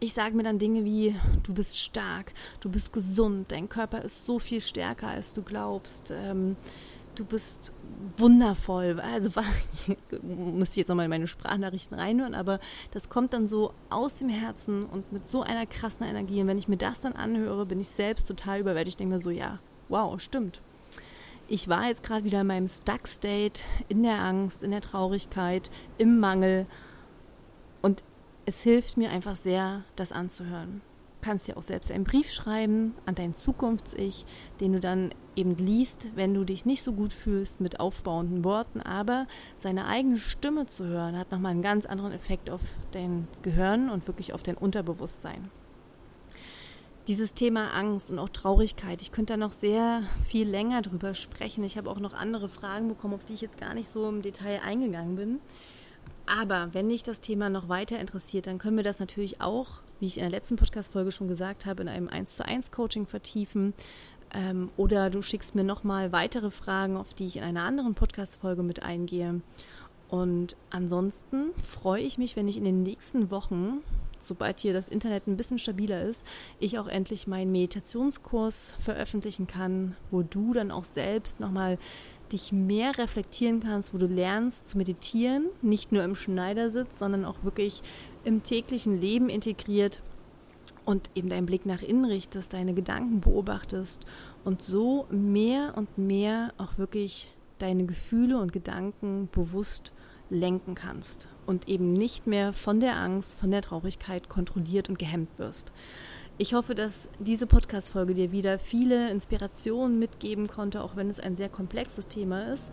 Ich 0.00 0.12
sage 0.12 0.36
mir 0.36 0.42
dann 0.42 0.58
Dinge 0.58 0.84
wie, 0.84 1.14
du 1.44 1.54
bist 1.54 1.78
stark, 1.78 2.32
du 2.60 2.70
bist 2.70 2.92
gesund, 2.92 3.52
dein 3.52 3.68
Körper 3.68 4.02
ist 4.02 4.26
so 4.26 4.38
viel 4.38 4.60
stärker, 4.60 5.08
als 5.08 5.32
du 5.32 5.42
glaubst. 5.42 6.12
Ähm, 6.14 6.56
du 7.14 7.24
bist 7.24 7.72
wundervoll. 8.16 9.00
Also 9.00 9.30
muss 10.22 10.70
ich 10.70 10.76
jetzt 10.76 10.88
nochmal 10.88 11.06
in 11.06 11.10
meine 11.10 11.26
Sprachnachrichten 11.26 11.98
reinhören, 11.98 12.34
aber 12.34 12.60
das 12.92 13.08
kommt 13.08 13.32
dann 13.32 13.46
so 13.46 13.72
aus 13.90 14.18
dem 14.18 14.28
Herzen 14.28 14.86
und 14.86 15.12
mit 15.12 15.26
so 15.26 15.42
einer 15.42 15.66
krassen 15.66 16.06
Energie. 16.06 16.40
Und 16.40 16.48
wenn 16.48 16.58
ich 16.58 16.68
mir 16.68 16.76
das 16.76 17.00
dann 17.00 17.14
anhöre, 17.14 17.66
bin 17.66 17.80
ich 17.80 17.88
selbst 17.88 18.26
total 18.26 18.60
überwältigt. 18.60 18.94
Ich 18.94 18.98
denke 18.98 19.14
mir 19.14 19.20
so, 19.20 19.30
ja, 19.30 19.58
wow, 19.88 20.20
stimmt. 20.20 20.60
Ich 21.46 21.68
war 21.68 21.88
jetzt 21.88 22.02
gerade 22.02 22.24
wieder 22.24 22.40
in 22.40 22.46
meinem 22.46 22.68
Stuck-State, 22.68 23.62
in 23.88 24.02
der 24.02 24.18
Angst, 24.18 24.62
in 24.62 24.70
der 24.70 24.80
Traurigkeit, 24.80 25.70
im 25.98 26.18
Mangel. 26.18 26.66
Und 27.82 28.02
es 28.46 28.62
hilft 28.62 28.96
mir 28.96 29.10
einfach 29.10 29.36
sehr, 29.36 29.84
das 29.96 30.10
anzuhören 30.10 30.80
kannst 31.24 31.48
dir 31.48 31.56
auch 31.56 31.62
selbst 31.62 31.90
einen 31.90 32.04
Brief 32.04 32.30
schreiben 32.30 32.94
an 33.06 33.14
dein 33.14 33.34
Zukunfts-Ich, 33.34 34.26
den 34.60 34.74
du 34.74 34.80
dann 34.80 35.10
eben 35.36 35.56
liest, 35.56 36.08
wenn 36.14 36.34
du 36.34 36.44
dich 36.44 36.66
nicht 36.66 36.82
so 36.82 36.92
gut 36.92 37.14
fühlst 37.14 37.60
mit 37.60 37.80
aufbauenden 37.80 38.44
Worten, 38.44 38.80
aber 38.82 39.26
seine 39.58 39.86
eigene 39.86 40.18
Stimme 40.18 40.66
zu 40.66 40.84
hören, 40.84 41.16
hat 41.16 41.32
nochmal 41.32 41.52
einen 41.52 41.62
ganz 41.62 41.86
anderen 41.86 42.12
Effekt 42.12 42.50
auf 42.50 42.60
dein 42.92 43.26
Gehirn 43.42 43.88
und 43.88 44.06
wirklich 44.06 44.34
auf 44.34 44.42
dein 44.42 44.56
Unterbewusstsein. 44.56 45.50
dieses 47.06 47.34
Thema 47.34 47.74
Angst 47.74 48.10
und 48.10 48.18
auch 48.18 48.30
Traurigkeit, 48.30 49.02
ich 49.02 49.12
könnte 49.12 49.34
da 49.34 49.36
noch 49.36 49.52
sehr 49.52 50.02
viel 50.26 50.48
länger 50.48 50.80
drüber 50.80 51.14
sprechen. 51.14 51.62
Ich 51.64 51.76
habe 51.76 51.90
auch 51.90 52.00
noch 52.00 52.14
andere 52.14 52.48
Fragen 52.48 52.88
bekommen, 52.88 53.14
auf 53.14 53.24
die 53.24 53.34
ich 53.34 53.42
jetzt 53.42 53.58
gar 53.58 53.74
nicht 53.74 53.88
so 53.88 54.08
im 54.08 54.22
Detail 54.22 54.60
eingegangen 54.64 55.16
bin. 55.16 55.40
Aber 56.26 56.72
wenn 56.72 56.88
dich 56.88 57.02
das 57.02 57.20
Thema 57.20 57.50
noch 57.50 57.68
weiter 57.68 57.98
interessiert, 57.98 58.46
dann 58.46 58.58
können 58.58 58.76
wir 58.76 58.84
das 58.84 58.98
natürlich 58.98 59.40
auch, 59.40 59.68
wie 60.00 60.06
ich 60.06 60.16
in 60.16 60.22
der 60.22 60.30
letzten 60.30 60.56
Podcast-Folge 60.56 61.12
schon 61.12 61.28
gesagt 61.28 61.66
habe, 61.66 61.82
in 61.82 61.88
einem 61.88 62.08
1 62.08 62.36
zu 62.36 62.44
1 62.46 62.70
Coaching 62.70 63.06
vertiefen. 63.06 63.74
Ähm, 64.32 64.70
oder 64.76 65.10
du 65.10 65.22
schickst 65.22 65.54
mir 65.54 65.64
nochmal 65.64 66.12
weitere 66.12 66.50
Fragen, 66.50 66.96
auf 66.96 67.14
die 67.14 67.26
ich 67.26 67.36
in 67.36 67.44
einer 67.44 67.62
anderen 67.62 67.94
Podcast-Folge 67.94 68.62
mit 68.62 68.82
eingehe. 68.82 69.42
Und 70.08 70.56
ansonsten 70.70 71.50
freue 71.62 72.02
ich 72.02 72.18
mich, 72.18 72.36
wenn 72.36 72.48
ich 72.48 72.56
in 72.56 72.64
den 72.64 72.82
nächsten 72.82 73.30
Wochen 73.30 73.82
sobald 74.24 74.60
hier 74.60 74.72
das 74.72 74.88
Internet 74.88 75.26
ein 75.26 75.36
bisschen 75.36 75.58
stabiler 75.58 76.02
ist, 76.02 76.20
ich 76.58 76.78
auch 76.78 76.88
endlich 76.88 77.26
meinen 77.26 77.52
Meditationskurs 77.52 78.74
veröffentlichen 78.80 79.46
kann, 79.46 79.96
wo 80.10 80.22
du 80.22 80.52
dann 80.52 80.70
auch 80.70 80.84
selbst 80.84 81.40
nochmal 81.40 81.78
dich 82.34 82.52
mehr 82.52 82.98
reflektieren 82.98 83.60
kannst, 83.60 83.94
wo 83.94 83.98
du 83.98 84.06
lernst 84.06 84.68
zu 84.68 84.76
meditieren, 84.76 85.46
nicht 85.62 85.92
nur 85.92 86.04
im 86.04 86.14
Schneidersitz, 86.14 86.98
sondern 86.98 87.24
auch 87.24 87.42
wirklich 87.42 87.82
im 88.24 88.42
täglichen 88.42 89.00
Leben 89.00 89.28
integriert 89.28 90.02
und 90.84 91.10
eben 91.14 91.28
deinen 91.28 91.46
Blick 91.46 91.64
nach 91.64 91.80
innen 91.80 92.04
richtest, 92.04 92.52
deine 92.52 92.74
Gedanken 92.74 93.20
beobachtest 93.20 94.04
und 94.44 94.60
so 94.60 95.06
mehr 95.10 95.74
und 95.76 95.96
mehr 95.96 96.52
auch 96.58 96.76
wirklich 96.76 97.32
deine 97.58 97.86
Gefühle 97.86 98.38
und 98.38 98.52
Gedanken 98.52 99.28
bewusst 99.32 99.92
lenken 100.28 100.74
kannst 100.74 101.28
und 101.46 101.68
eben 101.68 101.92
nicht 101.92 102.26
mehr 102.26 102.52
von 102.52 102.80
der 102.80 102.96
Angst, 102.96 103.38
von 103.38 103.50
der 103.50 103.62
Traurigkeit 103.62 104.28
kontrolliert 104.28 104.88
und 104.88 104.98
gehemmt 104.98 105.38
wirst. 105.38 105.72
Ich 106.36 106.52
hoffe, 106.52 106.74
dass 106.74 107.08
diese 107.20 107.46
Podcast-Folge 107.46 108.12
dir 108.12 108.32
wieder 108.32 108.58
viele 108.58 109.08
Inspirationen 109.12 110.00
mitgeben 110.00 110.48
konnte, 110.48 110.82
auch 110.82 110.96
wenn 110.96 111.08
es 111.08 111.20
ein 111.20 111.36
sehr 111.36 111.48
komplexes 111.48 112.08
Thema 112.08 112.52
ist. 112.52 112.72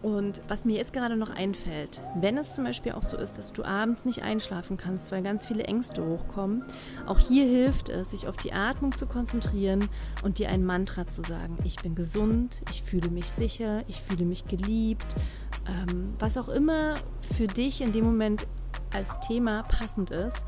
Und 0.00 0.42
was 0.46 0.64
mir 0.64 0.76
jetzt 0.76 0.92
gerade 0.92 1.16
noch 1.16 1.30
einfällt, 1.30 2.02
wenn 2.20 2.38
es 2.38 2.54
zum 2.54 2.64
Beispiel 2.64 2.92
auch 2.92 3.02
so 3.02 3.16
ist, 3.16 3.36
dass 3.36 3.52
du 3.52 3.64
abends 3.64 4.04
nicht 4.04 4.22
einschlafen 4.22 4.76
kannst, 4.76 5.10
weil 5.10 5.22
ganz 5.22 5.44
viele 5.44 5.64
Ängste 5.64 6.06
hochkommen, 6.06 6.62
auch 7.06 7.18
hier 7.18 7.46
hilft 7.46 7.88
es, 7.88 8.12
sich 8.12 8.28
auf 8.28 8.36
die 8.36 8.52
Atmung 8.52 8.92
zu 8.92 9.06
konzentrieren 9.06 9.88
und 10.22 10.38
dir 10.38 10.50
ein 10.50 10.64
Mantra 10.64 11.06
zu 11.08 11.22
sagen. 11.24 11.58
Ich 11.64 11.76
bin 11.76 11.96
gesund, 11.96 12.62
ich 12.70 12.82
fühle 12.82 13.08
mich 13.08 13.28
sicher, 13.28 13.82
ich 13.88 14.00
fühle 14.02 14.24
mich 14.24 14.46
geliebt, 14.46 15.16
ähm, 15.66 16.14
was 16.20 16.36
auch 16.36 16.48
immer 16.48 16.94
für 17.34 17.48
dich 17.48 17.80
in 17.80 17.92
dem 17.92 18.04
Moment 18.04 18.46
als 18.92 19.18
Thema 19.20 19.64
passend 19.64 20.10
ist. 20.10 20.44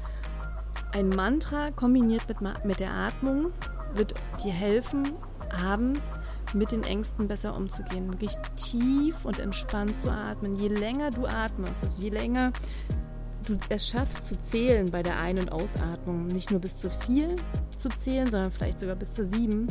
Ein 0.97 1.11
Mantra 1.11 1.73
kombiniert 1.73 2.27
mit, 2.27 2.39
mit 2.65 2.81
der 2.81 2.91
Atmung 2.91 3.53
wird 3.93 4.15
dir 4.43 4.53
helfen, 4.53 5.13
abends 5.51 6.15
mit 6.55 6.73
den 6.73 6.85
Ängsten 6.85 7.29
besser 7.29 7.55
umzugehen. 7.55 8.11
Wirklich 8.15 8.35
tief 8.57 9.23
und 9.27 9.39
entspannt 9.39 9.93
zu 10.01 10.11
atmen. 10.11 10.57
Je 10.57 10.69
länger 10.69 11.11
du 11.11 11.27
atmest, 11.27 11.83
also 11.83 11.95
je 12.01 12.09
länger 12.09 12.51
du 13.47 13.59
es 13.69 13.87
schaffst 13.87 14.27
zu 14.27 14.39
zählen 14.39 14.91
bei 14.91 15.03
der 15.03 15.21
Ein- 15.21 15.39
und 15.39 15.53
Ausatmung, 15.53 16.29
nicht 16.29 16.51
nur 16.51 16.61
bis 16.61 16.79
zu 16.79 16.89
vier 16.89 17.37
zu 17.77 17.91
zählen, 17.91 18.31
sondern 18.31 18.51
vielleicht 18.51 18.81
sogar 18.81 18.97
bis 18.97 19.13
zu 19.13 19.27
sieben, 19.27 19.67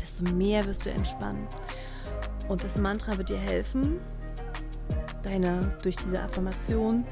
desto 0.00 0.22
mehr 0.32 0.64
wirst 0.64 0.86
du 0.86 0.90
entspannen. 0.90 1.48
Und 2.46 2.62
das 2.62 2.78
Mantra 2.78 3.18
wird 3.18 3.30
dir 3.30 3.36
helfen, 3.36 3.98
deine, 5.24 5.76
durch 5.82 5.96
diese 5.96 6.22
Affirmation 6.22 7.04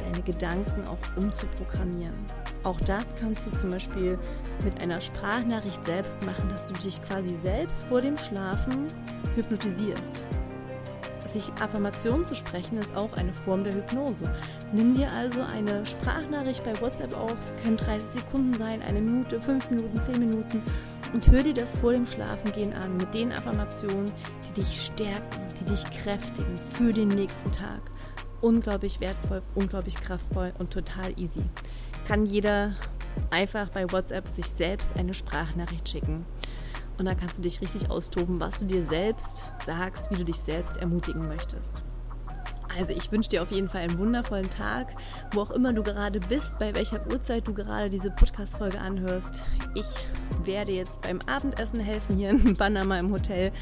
deine 0.00 0.22
Gedanken 0.22 0.86
auch 0.86 0.98
umzuprogrammieren. 1.16 2.26
Auch 2.62 2.80
das 2.80 3.14
kannst 3.18 3.46
du 3.46 3.50
zum 3.52 3.70
Beispiel 3.70 4.18
mit 4.64 4.80
einer 4.80 5.00
Sprachnachricht 5.00 5.84
selbst 5.86 6.24
machen, 6.24 6.48
dass 6.48 6.68
du 6.68 6.74
dich 6.74 7.02
quasi 7.02 7.36
selbst 7.42 7.84
vor 7.84 8.00
dem 8.00 8.16
Schlafen 8.16 8.88
hypnotisierst. 9.34 10.22
Sich 11.32 11.52
Affirmationen 11.60 12.24
zu 12.24 12.34
sprechen 12.34 12.78
ist 12.78 12.94
auch 12.96 13.12
eine 13.12 13.32
Form 13.32 13.62
der 13.62 13.74
Hypnose. 13.74 14.32
Nimm 14.72 14.94
dir 14.94 15.10
also 15.12 15.42
eine 15.42 15.84
Sprachnachricht 15.84 16.64
bei 16.64 16.80
WhatsApp 16.80 17.14
auf, 17.14 17.34
es 17.34 17.52
können 17.62 17.76
30 17.76 18.22
Sekunden 18.22 18.54
sein, 18.54 18.80
eine 18.80 19.00
Minute, 19.00 19.40
fünf 19.40 19.68
Minuten, 19.68 20.00
zehn 20.00 20.18
Minuten 20.18 20.62
und 21.12 21.30
hör 21.30 21.42
dir 21.42 21.54
das 21.54 21.76
vor 21.76 21.92
dem 21.92 22.06
Schlafengehen 22.06 22.72
an 22.72 22.96
mit 22.96 23.12
den 23.12 23.32
Affirmationen, 23.32 24.10
die 24.48 24.60
dich 24.60 24.86
stärken, 24.86 25.40
die 25.60 25.64
dich 25.64 25.84
kräftigen 25.90 26.56
für 26.58 26.92
den 26.92 27.08
nächsten 27.08 27.52
Tag. 27.52 27.82
Unglaublich 28.40 29.00
wertvoll, 29.00 29.42
unglaublich 29.54 29.96
kraftvoll 29.96 30.52
und 30.58 30.70
total 30.72 31.18
easy. 31.18 31.42
Kann 32.06 32.26
jeder 32.26 32.74
einfach 33.30 33.70
bei 33.70 33.90
WhatsApp 33.90 34.28
sich 34.28 34.46
selbst 34.46 34.94
eine 34.96 35.14
Sprachnachricht 35.14 35.88
schicken. 35.88 36.26
Und 36.98 37.04
dann 37.06 37.16
kannst 37.16 37.38
du 37.38 37.42
dich 37.42 37.60
richtig 37.60 37.90
austoben, 37.90 38.40
was 38.40 38.60
du 38.60 38.66
dir 38.66 38.84
selbst 38.84 39.44
sagst, 39.64 40.10
wie 40.10 40.16
du 40.16 40.24
dich 40.24 40.36
selbst 40.36 40.76
ermutigen 40.78 41.28
möchtest. 41.28 41.82
Also 42.78 42.92
ich 42.92 43.10
wünsche 43.12 43.30
dir 43.30 43.42
auf 43.42 43.50
jeden 43.50 43.68
Fall 43.68 43.82
einen 43.82 43.98
wundervollen 43.98 44.50
Tag, 44.50 44.94
wo 45.32 45.42
auch 45.42 45.50
immer 45.50 45.72
du 45.72 45.82
gerade 45.82 46.20
bist, 46.20 46.58
bei 46.58 46.74
welcher 46.74 47.06
Uhrzeit 47.10 47.46
du 47.46 47.54
gerade 47.54 47.90
diese 47.90 48.10
Podcast-Folge 48.10 48.80
anhörst. 48.80 49.42
Ich 49.74 49.86
werde 50.44 50.72
jetzt 50.72 51.00
beim 51.02 51.20
Abendessen 51.26 51.80
helfen 51.80 52.16
hier 52.16 52.30
in 52.30 52.56
Panama 52.56 52.98
im 52.98 53.12
Hotel 53.12 53.52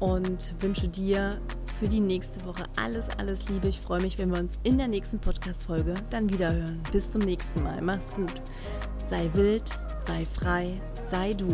und 0.00 0.54
wünsche 0.60 0.88
dir 0.88 1.40
für 1.78 1.88
die 1.88 2.00
nächste 2.00 2.44
Woche 2.44 2.64
alles, 2.76 3.06
alles 3.18 3.48
Liebe. 3.48 3.68
Ich 3.68 3.80
freue 3.80 4.00
mich, 4.00 4.18
wenn 4.18 4.32
wir 4.32 4.40
uns 4.40 4.58
in 4.64 4.78
der 4.78 4.88
nächsten 4.88 5.18
Podcast-Folge 5.18 5.94
dann 6.10 6.28
wieder 6.32 6.52
hören. 6.52 6.82
Bis 6.90 7.12
zum 7.12 7.22
nächsten 7.22 7.62
Mal. 7.62 7.80
Mach's 7.80 8.10
gut. 8.14 8.42
Sei 9.08 9.30
wild, 9.34 9.70
sei 10.06 10.24
frei, 10.24 10.80
sei 11.10 11.34
du. 11.34 11.48